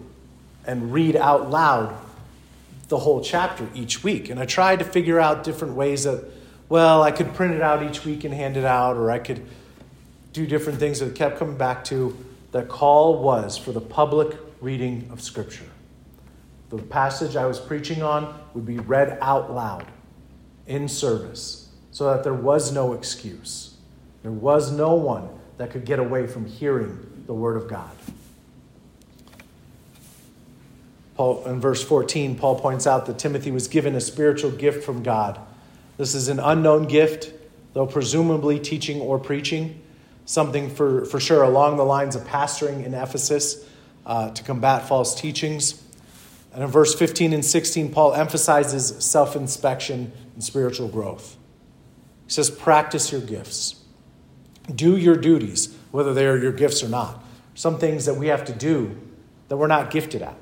and 0.64 0.92
read 0.92 1.16
out 1.16 1.50
loud 1.50 1.96
the 2.86 2.98
whole 2.98 3.20
chapter 3.20 3.66
each 3.74 4.04
week. 4.04 4.30
And 4.30 4.38
I 4.38 4.46
tried 4.46 4.78
to 4.78 4.84
figure 4.84 5.18
out 5.18 5.42
different 5.42 5.74
ways 5.74 6.04
that, 6.04 6.24
well, 6.68 7.02
I 7.02 7.10
could 7.10 7.34
print 7.34 7.54
it 7.54 7.62
out 7.62 7.82
each 7.82 8.04
week 8.04 8.22
and 8.22 8.32
hand 8.32 8.56
it 8.56 8.64
out, 8.64 8.96
or 8.96 9.10
I 9.10 9.18
could 9.18 9.44
do 10.32 10.46
different 10.46 10.78
things 10.78 11.00
that 11.00 11.16
kept 11.16 11.36
coming 11.36 11.56
back 11.56 11.82
to 11.86 12.16
the 12.52 12.62
call 12.62 13.20
was 13.20 13.58
for 13.58 13.72
the 13.72 13.80
public 13.80 14.38
reading 14.60 15.08
of 15.10 15.20
Scripture. 15.20 15.69
The 16.70 16.78
passage 16.78 17.36
I 17.36 17.46
was 17.46 17.60
preaching 17.60 18.02
on 18.02 18.40
would 18.54 18.64
be 18.64 18.78
read 18.78 19.18
out 19.20 19.52
loud 19.52 19.86
in 20.66 20.88
service 20.88 21.68
so 21.90 22.04
that 22.04 22.24
there 22.24 22.34
was 22.34 22.72
no 22.72 22.92
excuse. 22.92 23.74
There 24.22 24.32
was 24.32 24.70
no 24.70 24.94
one 24.94 25.28
that 25.58 25.70
could 25.70 25.84
get 25.84 25.98
away 25.98 26.26
from 26.26 26.46
hearing 26.46 27.24
the 27.26 27.34
Word 27.34 27.56
of 27.56 27.68
God. 27.68 27.90
Paul, 31.16 31.44
in 31.44 31.60
verse 31.60 31.82
14, 31.82 32.36
Paul 32.36 32.58
points 32.58 32.86
out 32.86 33.06
that 33.06 33.18
Timothy 33.18 33.50
was 33.50 33.68
given 33.68 33.94
a 33.94 34.00
spiritual 34.00 34.50
gift 34.50 34.84
from 34.84 35.02
God. 35.02 35.38
This 35.98 36.14
is 36.14 36.28
an 36.28 36.38
unknown 36.38 36.86
gift, 36.86 37.32
though 37.74 37.86
presumably 37.86 38.58
teaching 38.58 39.00
or 39.00 39.18
preaching, 39.18 39.82
something 40.24 40.70
for, 40.70 41.04
for 41.04 41.20
sure 41.20 41.42
along 41.42 41.76
the 41.76 41.84
lines 41.84 42.16
of 42.16 42.22
pastoring 42.22 42.86
in 42.86 42.94
Ephesus 42.94 43.66
uh, 44.06 44.30
to 44.30 44.42
combat 44.42 44.88
false 44.88 45.14
teachings. 45.14 45.79
And 46.52 46.64
in 46.64 46.68
verse 46.68 46.94
15 46.94 47.32
and 47.32 47.44
16, 47.44 47.92
Paul 47.92 48.14
emphasizes 48.14 49.04
self 49.04 49.36
inspection 49.36 50.12
and 50.34 50.42
spiritual 50.42 50.88
growth. 50.88 51.36
He 52.26 52.32
says, 52.32 52.50
Practice 52.50 53.12
your 53.12 53.20
gifts, 53.20 53.82
do 54.74 54.96
your 54.96 55.16
duties, 55.16 55.76
whether 55.90 56.12
they 56.12 56.26
are 56.26 56.36
your 56.36 56.52
gifts 56.52 56.82
or 56.82 56.88
not. 56.88 57.22
Some 57.54 57.78
things 57.78 58.06
that 58.06 58.14
we 58.14 58.28
have 58.28 58.44
to 58.46 58.52
do 58.52 58.98
that 59.48 59.56
we're 59.56 59.66
not 59.66 59.90
gifted 59.90 60.22
at. 60.22 60.36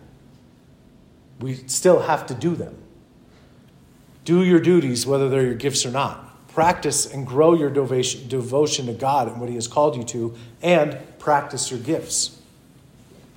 We 1.40 1.54
still 1.54 2.00
have 2.00 2.26
to 2.26 2.34
do 2.34 2.54
them. 2.54 2.76
Do 4.24 4.44
your 4.44 4.60
duties, 4.60 5.06
whether 5.06 5.28
they're 5.28 5.44
your 5.44 5.54
gifts 5.54 5.86
or 5.86 5.90
not. 5.90 6.24
Practice 6.48 7.10
and 7.10 7.26
grow 7.26 7.54
your 7.54 7.70
devotion 7.70 8.86
to 8.86 8.92
God 8.92 9.28
and 9.28 9.40
what 9.40 9.48
He 9.48 9.54
has 9.54 9.68
called 9.68 9.96
you 9.96 10.02
to, 10.04 10.34
and 10.60 10.98
practice 11.18 11.70
your 11.70 11.80
gifts. 11.80 12.37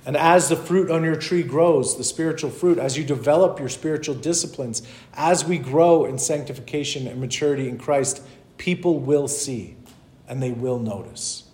And 0.04 0.16
as 0.16 0.48
the 0.48 0.56
fruit 0.56 0.90
on 0.90 1.04
your 1.04 1.14
tree 1.14 1.44
grows, 1.44 1.96
the 1.96 2.04
spiritual 2.04 2.50
fruit, 2.50 2.78
as 2.78 2.98
you 2.98 3.04
develop 3.04 3.60
your 3.60 3.68
spiritual 3.68 4.16
disciplines, 4.16 4.82
as 5.14 5.44
we 5.44 5.58
grow 5.58 6.04
in 6.04 6.18
sanctification 6.18 7.06
and 7.06 7.20
maturity 7.20 7.68
in 7.68 7.78
Christ, 7.78 8.22
people 8.58 8.98
will 8.98 9.28
see 9.28 9.76
and 10.26 10.42
they 10.42 10.50
will 10.50 10.78
notice. 10.78 11.44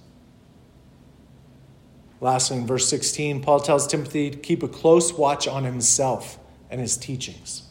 Lastly, 2.21 2.57
in 2.57 2.67
verse 2.67 2.89
16, 2.89 3.43
Paul 3.43 3.61
tells 3.61 3.87
Timothy 3.87 4.31
to 4.31 4.39
keep 4.39 4.63
a 4.63 4.69
close 4.69 5.13
watch 5.13 5.47
on 5.47 5.65
himself 5.65 6.39
and 6.71 6.81
his 6.81 6.97
teachings. 6.97 7.63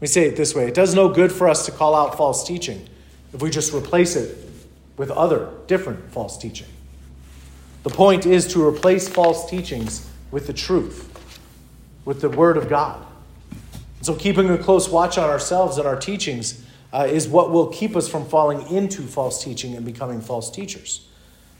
Me 0.00 0.06
say 0.06 0.26
it 0.26 0.36
this 0.36 0.54
way 0.54 0.66
it 0.68 0.74
does 0.74 0.94
no 0.94 1.08
good 1.08 1.30
for 1.30 1.48
us 1.48 1.66
to 1.66 1.72
call 1.72 1.94
out 1.94 2.16
false 2.16 2.46
teaching 2.46 2.88
if 3.32 3.42
we 3.42 3.50
just 3.50 3.72
replace 3.72 4.16
it 4.16 4.36
with 4.96 5.10
other, 5.10 5.52
different 5.66 6.10
false 6.10 6.38
teaching. 6.38 6.68
The 7.82 7.90
point 7.90 8.26
is 8.26 8.46
to 8.52 8.66
replace 8.66 9.08
false 9.08 9.48
teachings 9.48 10.08
with 10.30 10.46
the 10.46 10.52
truth, 10.52 11.08
with 12.04 12.20
the 12.20 12.28
Word 12.28 12.56
of 12.56 12.68
God. 12.68 13.04
So, 14.00 14.14
keeping 14.14 14.50
a 14.50 14.58
close 14.58 14.88
watch 14.88 15.18
on 15.18 15.28
ourselves 15.28 15.78
and 15.78 15.86
our 15.86 15.98
teachings 15.98 16.64
uh, 16.92 17.06
is 17.08 17.28
what 17.28 17.50
will 17.50 17.68
keep 17.68 17.96
us 17.96 18.08
from 18.08 18.26
falling 18.26 18.66
into 18.68 19.02
false 19.02 19.42
teaching 19.42 19.74
and 19.74 19.84
becoming 19.84 20.20
false 20.20 20.50
teachers. 20.50 21.06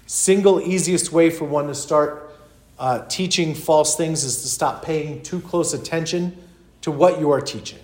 Single 0.06 0.60
easiest 0.60 1.12
way 1.12 1.30
for 1.30 1.44
one 1.44 1.66
to 1.66 1.74
start 1.74 2.34
uh, 2.78 3.04
teaching 3.08 3.54
false 3.54 3.96
things 3.96 4.24
is 4.24 4.42
to 4.42 4.48
stop 4.48 4.84
paying 4.84 5.22
too 5.22 5.40
close 5.40 5.74
attention 5.74 6.36
to 6.82 6.90
what 6.90 7.18
you 7.20 7.30
are 7.30 7.40
teaching. 7.40 7.80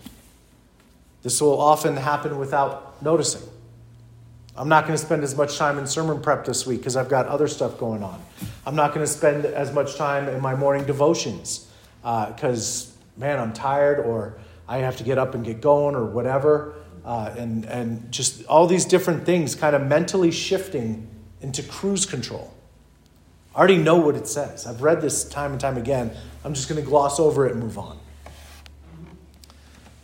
This 1.22 1.40
will 1.40 1.60
often 1.60 1.96
happen 1.96 2.38
without 2.38 3.02
noticing. 3.02 3.42
I'm 4.56 4.68
not 4.68 4.84
going 4.86 4.96
to 4.96 5.04
spend 5.04 5.24
as 5.24 5.36
much 5.36 5.58
time 5.58 5.78
in 5.78 5.86
sermon 5.86 6.20
prep 6.20 6.44
this 6.44 6.64
week 6.64 6.78
because 6.78 6.96
I've 6.96 7.08
got 7.08 7.26
other 7.26 7.48
stuff 7.48 7.76
going 7.76 8.04
on. 8.04 8.22
I'm 8.64 8.76
not 8.76 8.94
going 8.94 9.04
to 9.04 9.12
spend 9.12 9.44
as 9.46 9.72
much 9.72 9.96
time 9.96 10.28
in 10.28 10.40
my 10.40 10.54
morning 10.54 10.84
devotions 10.84 11.68
because, 12.02 12.92
uh, 12.92 13.20
man, 13.20 13.40
I'm 13.40 13.52
tired 13.52 13.98
or 13.98 14.38
I 14.68 14.78
have 14.78 14.96
to 14.98 15.04
get 15.04 15.18
up 15.18 15.34
and 15.34 15.44
get 15.44 15.60
going 15.60 15.96
or 15.96 16.04
whatever. 16.04 16.74
Uh, 17.04 17.34
and, 17.36 17.64
and 17.64 18.12
just 18.12 18.46
all 18.46 18.66
these 18.66 18.84
different 18.84 19.26
things 19.26 19.56
kind 19.56 19.74
of 19.74 19.82
mentally 19.82 20.30
shifting 20.30 21.08
into 21.40 21.62
cruise 21.62 22.06
control. 22.06 22.54
I 23.54 23.58
already 23.58 23.76
know 23.76 23.96
what 23.96 24.14
it 24.14 24.28
says. 24.28 24.66
I've 24.66 24.82
read 24.82 25.00
this 25.00 25.24
time 25.28 25.52
and 25.52 25.60
time 25.60 25.76
again. 25.76 26.12
I'm 26.44 26.54
just 26.54 26.68
going 26.68 26.82
to 26.82 26.88
gloss 26.88 27.18
over 27.18 27.46
it 27.46 27.52
and 27.52 27.60
move 27.60 27.76
on. 27.76 27.98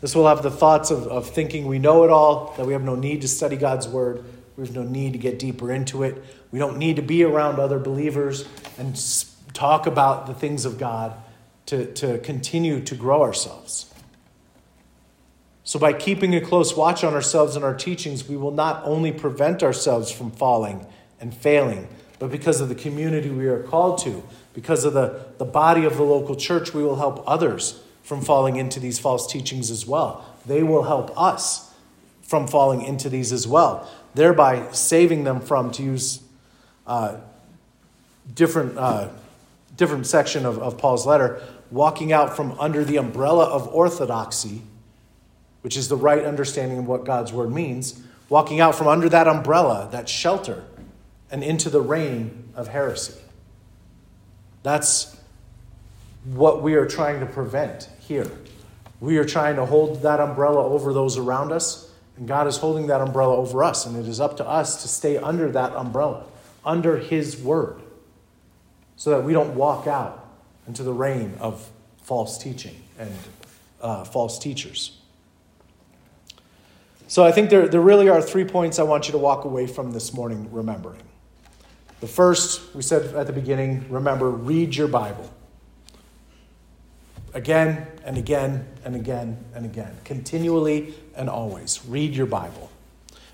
This 0.00 0.14
will 0.14 0.26
have 0.26 0.42
the 0.42 0.50
thoughts 0.50 0.90
of, 0.90 1.06
of 1.06 1.30
thinking 1.30 1.66
we 1.66 1.78
know 1.78 2.04
it 2.04 2.10
all, 2.10 2.54
that 2.56 2.66
we 2.66 2.72
have 2.72 2.82
no 2.82 2.94
need 2.94 3.20
to 3.22 3.28
study 3.28 3.56
God's 3.56 3.86
word, 3.86 4.24
have 4.64 4.74
no 4.74 4.82
need 4.82 5.12
to 5.12 5.18
get 5.18 5.38
deeper 5.38 5.72
into 5.72 6.02
it. 6.02 6.22
We 6.50 6.58
don't 6.58 6.78
need 6.78 6.96
to 6.96 7.02
be 7.02 7.22
around 7.22 7.58
other 7.58 7.78
believers 7.78 8.46
and 8.78 9.00
talk 9.52 9.86
about 9.86 10.26
the 10.26 10.34
things 10.34 10.64
of 10.64 10.78
God 10.78 11.14
to, 11.66 11.86
to 11.94 12.18
continue 12.18 12.80
to 12.82 12.94
grow 12.94 13.22
ourselves. 13.22 13.92
So, 15.62 15.78
by 15.78 15.92
keeping 15.92 16.34
a 16.34 16.40
close 16.40 16.76
watch 16.76 17.04
on 17.04 17.14
ourselves 17.14 17.54
and 17.54 17.64
our 17.64 17.74
teachings, 17.74 18.28
we 18.28 18.36
will 18.36 18.50
not 18.50 18.82
only 18.84 19.12
prevent 19.12 19.62
ourselves 19.62 20.10
from 20.10 20.32
falling 20.32 20.86
and 21.20 21.32
failing, 21.32 21.86
but 22.18 22.30
because 22.30 22.60
of 22.60 22.68
the 22.68 22.74
community 22.74 23.30
we 23.30 23.46
are 23.46 23.62
called 23.62 23.98
to, 23.98 24.24
because 24.52 24.84
of 24.84 24.94
the, 24.94 25.26
the 25.38 25.44
body 25.44 25.84
of 25.84 25.96
the 25.96 26.02
local 26.02 26.34
church, 26.34 26.74
we 26.74 26.82
will 26.82 26.96
help 26.96 27.22
others 27.26 27.82
from 28.02 28.20
falling 28.20 28.56
into 28.56 28.80
these 28.80 28.98
false 28.98 29.30
teachings 29.30 29.70
as 29.70 29.86
well. 29.86 30.24
They 30.44 30.62
will 30.62 30.82
help 30.82 31.16
us 31.16 31.72
from 32.22 32.48
falling 32.48 32.82
into 32.82 33.08
these 33.08 33.32
as 33.32 33.46
well 33.46 33.88
thereby 34.14 34.70
saving 34.72 35.24
them 35.24 35.40
from, 35.40 35.70
to 35.72 35.82
use 35.82 36.22
uh, 36.86 37.16
different, 38.34 38.76
uh, 38.76 39.08
different 39.76 40.06
section 40.06 40.46
of, 40.46 40.58
of 40.58 40.78
Paul's 40.78 41.06
letter, 41.06 41.42
walking 41.70 42.12
out 42.12 42.36
from 42.36 42.58
under 42.58 42.84
the 42.84 42.96
umbrella 42.96 43.44
of 43.44 43.68
orthodoxy, 43.68 44.62
which 45.62 45.76
is 45.76 45.88
the 45.88 45.96
right 45.96 46.24
understanding 46.24 46.78
of 46.78 46.86
what 46.86 47.04
God's 47.04 47.32
word 47.32 47.52
means, 47.52 48.02
walking 48.28 48.60
out 48.60 48.74
from 48.74 48.88
under 48.88 49.08
that 49.08 49.28
umbrella, 49.28 49.88
that 49.92 50.08
shelter, 50.08 50.64
and 51.30 51.44
into 51.44 51.70
the 51.70 51.80
rain 51.80 52.48
of 52.54 52.68
heresy. 52.68 53.20
That's 54.62 55.16
what 56.24 56.62
we 56.62 56.74
are 56.74 56.86
trying 56.86 57.20
to 57.20 57.26
prevent 57.26 57.88
here. 58.00 58.30
We 59.00 59.16
are 59.18 59.24
trying 59.24 59.56
to 59.56 59.64
hold 59.64 60.02
that 60.02 60.20
umbrella 60.20 60.64
over 60.64 60.92
those 60.92 61.16
around 61.16 61.52
us 61.52 61.89
and 62.20 62.28
God 62.28 62.46
is 62.46 62.58
holding 62.58 62.88
that 62.88 63.00
umbrella 63.00 63.34
over 63.34 63.64
us, 63.64 63.86
and 63.86 63.96
it 63.96 64.06
is 64.06 64.20
up 64.20 64.36
to 64.36 64.46
us 64.46 64.82
to 64.82 64.88
stay 64.88 65.16
under 65.16 65.50
that 65.52 65.72
umbrella, 65.74 66.26
under 66.66 66.98
His 66.98 67.40
word, 67.40 67.80
so 68.94 69.10
that 69.10 69.24
we 69.24 69.32
don't 69.32 69.54
walk 69.54 69.86
out 69.86 70.28
into 70.68 70.82
the 70.82 70.92
rain 70.92 71.34
of 71.40 71.66
false 72.02 72.36
teaching 72.36 72.76
and 72.98 73.10
uh, 73.80 74.04
false 74.04 74.38
teachers. 74.38 74.98
So 77.08 77.24
I 77.24 77.32
think 77.32 77.48
there, 77.48 77.66
there 77.66 77.80
really 77.80 78.10
are 78.10 78.20
three 78.20 78.44
points 78.44 78.78
I 78.78 78.82
want 78.82 79.08
you 79.08 79.12
to 79.12 79.18
walk 79.18 79.46
away 79.46 79.66
from 79.66 79.92
this 79.92 80.12
morning 80.12 80.46
remembering. 80.52 81.00
The 82.00 82.06
first, 82.06 82.74
we 82.74 82.82
said 82.82 83.14
at 83.16 83.26
the 83.28 83.32
beginning, 83.32 83.86
remember, 83.88 84.30
read 84.30 84.76
your 84.76 84.88
Bible 84.88 85.30
again 87.32 87.86
and 88.04 88.16
again 88.16 88.66
and 88.84 88.94
again 88.96 89.36
and 89.54 89.64
again, 89.64 89.96
continually 90.04 90.94
and 91.16 91.28
always. 91.28 91.84
Read 91.86 92.14
your 92.14 92.26
Bible. 92.26 92.70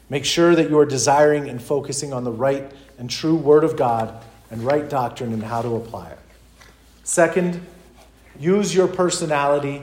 Make 0.09 0.24
sure 0.24 0.54
that 0.54 0.70
you 0.70 0.78
are 0.78 0.87
desiring 0.87 1.48
and 1.48 1.61
focusing 1.61 2.12
on 2.12 2.24
the 2.24 2.30
right 2.30 2.70
and 2.98 3.11
true 3.11 3.35
Word 3.35 3.64
of 3.64 3.76
God 3.76 4.22
and 4.50 4.62
right 4.62 4.88
doctrine 4.88 5.32
and 5.32 5.42
how 5.42 5.62
to 5.62 5.76
apply 5.76 6.11
it. 6.11 6.18
Second, 7.02 7.64
use 8.38 8.74
your 8.74 8.87
personality. 8.87 9.82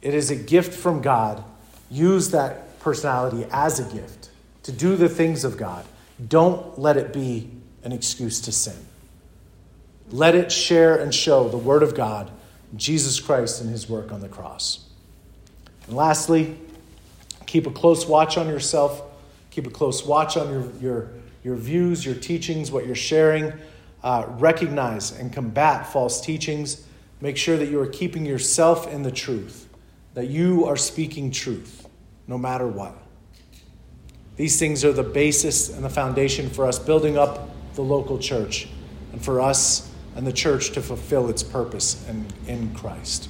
It 0.00 0.14
is 0.14 0.30
a 0.30 0.36
gift 0.36 0.72
from 0.72 1.02
God. 1.02 1.44
Use 1.90 2.30
that 2.30 2.78
personality 2.80 3.46
as 3.50 3.78
a 3.78 3.94
gift 3.94 4.30
to 4.62 4.72
do 4.72 4.96
the 4.96 5.08
things 5.08 5.44
of 5.44 5.56
God. 5.56 5.84
Don't 6.28 6.78
let 6.78 6.96
it 6.96 7.12
be 7.12 7.50
an 7.84 7.92
excuse 7.92 8.40
to 8.42 8.52
sin. 8.52 8.76
Let 10.10 10.34
it 10.34 10.52
share 10.52 10.96
and 10.96 11.14
show 11.14 11.48
the 11.48 11.58
Word 11.58 11.82
of 11.82 11.94
God 11.94 12.30
Jesus 12.76 13.20
Christ 13.20 13.60
and 13.60 13.70
his 13.70 13.88
work 13.88 14.12
on 14.12 14.20
the 14.20 14.28
cross. 14.28 14.88
And 15.86 15.96
lastly, 15.96 16.56
keep 17.46 17.66
a 17.66 17.70
close 17.70 18.06
watch 18.06 18.36
on 18.36 18.48
yourself. 18.48 19.02
Keep 19.50 19.66
a 19.66 19.70
close 19.70 20.04
watch 20.04 20.36
on 20.36 20.50
your, 20.50 20.72
your, 20.80 21.10
your 21.44 21.56
views, 21.56 22.04
your 22.04 22.14
teachings, 22.14 22.72
what 22.72 22.86
you're 22.86 22.94
sharing. 22.94 23.52
Uh, 24.02 24.24
recognize 24.30 25.12
and 25.18 25.32
combat 25.32 25.92
false 25.92 26.20
teachings. 26.20 26.86
Make 27.20 27.36
sure 27.36 27.56
that 27.56 27.68
you 27.68 27.78
are 27.80 27.86
keeping 27.86 28.26
yourself 28.26 28.92
in 28.92 29.02
the 29.02 29.12
truth, 29.12 29.68
that 30.14 30.26
you 30.26 30.64
are 30.64 30.76
speaking 30.76 31.30
truth, 31.30 31.86
no 32.26 32.36
matter 32.36 32.66
what. 32.66 32.96
These 34.36 34.58
things 34.58 34.84
are 34.84 34.92
the 34.92 35.02
basis 35.02 35.68
and 35.68 35.84
the 35.84 35.90
foundation 35.90 36.48
for 36.50 36.66
us 36.66 36.78
building 36.78 37.18
up 37.18 37.50
the 37.74 37.82
local 37.82 38.18
church 38.18 38.68
and 39.12 39.22
for 39.22 39.40
us 39.40 39.91
and 40.14 40.26
the 40.26 40.32
church 40.32 40.72
to 40.72 40.82
fulfill 40.82 41.28
its 41.28 41.42
purpose 41.42 42.06
in, 42.08 42.26
in 42.46 42.74
Christ. 42.74 43.28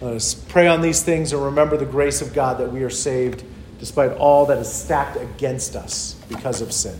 Let 0.00 0.14
us 0.14 0.34
pray 0.34 0.66
on 0.66 0.80
these 0.80 1.02
things 1.02 1.32
and 1.32 1.44
remember 1.44 1.76
the 1.76 1.86
grace 1.86 2.22
of 2.22 2.32
God 2.32 2.58
that 2.58 2.72
we 2.72 2.82
are 2.82 2.90
saved 2.90 3.44
despite 3.78 4.12
all 4.12 4.46
that 4.46 4.58
is 4.58 4.70
stacked 4.70 5.16
against 5.16 5.76
us 5.76 6.14
because 6.28 6.60
of 6.60 6.72
sin. 6.72 6.98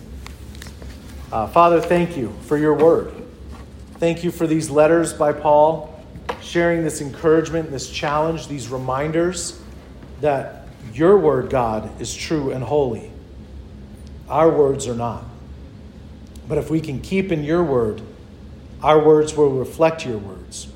Uh, 1.33 1.47
Father, 1.47 1.81
thank 1.81 2.17
you 2.17 2.35
for 2.43 2.57
your 2.57 2.75
word. 2.75 3.13
Thank 3.99 4.25
you 4.25 4.31
for 4.31 4.47
these 4.47 4.71
letters 4.71 5.13
by 5.13 5.33
Paul, 5.33 6.05
sharing 6.41 6.83
this 6.83 7.01
encouragement, 7.01 7.71
this 7.71 7.89
challenge, 7.91 8.49
these 8.49 8.69
reminders 8.69 9.61
that 10.21 10.69
your 10.93 11.19
word, 11.19 11.51
God, 11.51 12.01
is 12.01 12.15
true 12.15 12.51
and 12.51 12.65
holy. 12.65 13.11
Our 14.29 14.51
words 14.51 14.89
are 14.89 14.95
not. 14.95 15.25
But 16.49 16.59
if 16.59 16.71
we 16.71 16.81
can 16.81 17.01
keep 17.01 17.31
in 17.31 17.45
your 17.45 17.63
word, 17.63 18.03
our 18.83 19.03
words 19.03 19.37
will 19.37 19.51
reflect 19.51 20.07
your 20.07 20.19
words. 20.19 20.69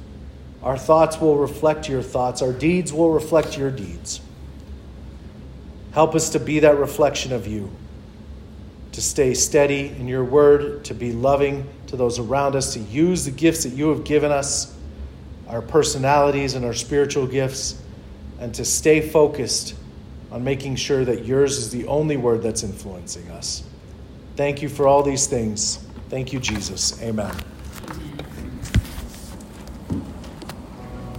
Our 0.62 0.78
thoughts 0.78 1.20
will 1.20 1.36
reflect 1.36 1.88
your 1.88 2.02
thoughts, 2.02 2.42
our 2.42 2.52
deeds 2.52 2.92
will 2.92 3.10
reflect 3.10 3.58
your 3.58 3.70
deeds. 3.70 4.20
Help 5.92 6.14
us 6.14 6.30
to 6.30 6.40
be 6.40 6.60
that 6.60 6.78
reflection 6.78 7.32
of 7.32 7.46
you, 7.46 7.70
to 8.92 9.02
stay 9.02 9.34
steady 9.34 9.88
in 9.88 10.08
your 10.08 10.24
word, 10.24 10.84
to 10.86 10.94
be 10.94 11.12
loving 11.12 11.68
to 11.86 11.96
those 11.96 12.18
around 12.18 12.56
us, 12.56 12.74
to 12.74 12.80
use 12.80 13.24
the 13.24 13.30
gifts 13.30 13.62
that 13.64 13.74
you 13.74 13.90
have 13.90 14.04
given 14.04 14.32
us, 14.32 14.74
our 15.48 15.62
personalities 15.62 16.54
and 16.54 16.64
our 16.64 16.74
spiritual 16.74 17.26
gifts, 17.26 17.80
and 18.40 18.54
to 18.54 18.64
stay 18.64 19.00
focused 19.00 19.74
on 20.32 20.42
making 20.42 20.74
sure 20.74 21.04
that 21.04 21.24
yours 21.24 21.58
is 21.58 21.70
the 21.70 21.86
only 21.86 22.16
word 22.16 22.42
that's 22.42 22.64
influencing 22.64 23.30
us. 23.30 23.62
Thank 24.34 24.62
you 24.62 24.68
for 24.68 24.88
all 24.88 25.02
these 25.02 25.28
things. 25.28 25.76
Thank 26.08 26.32
you, 26.32 26.40
Jesus. 26.40 27.00
Amen. 27.00 27.53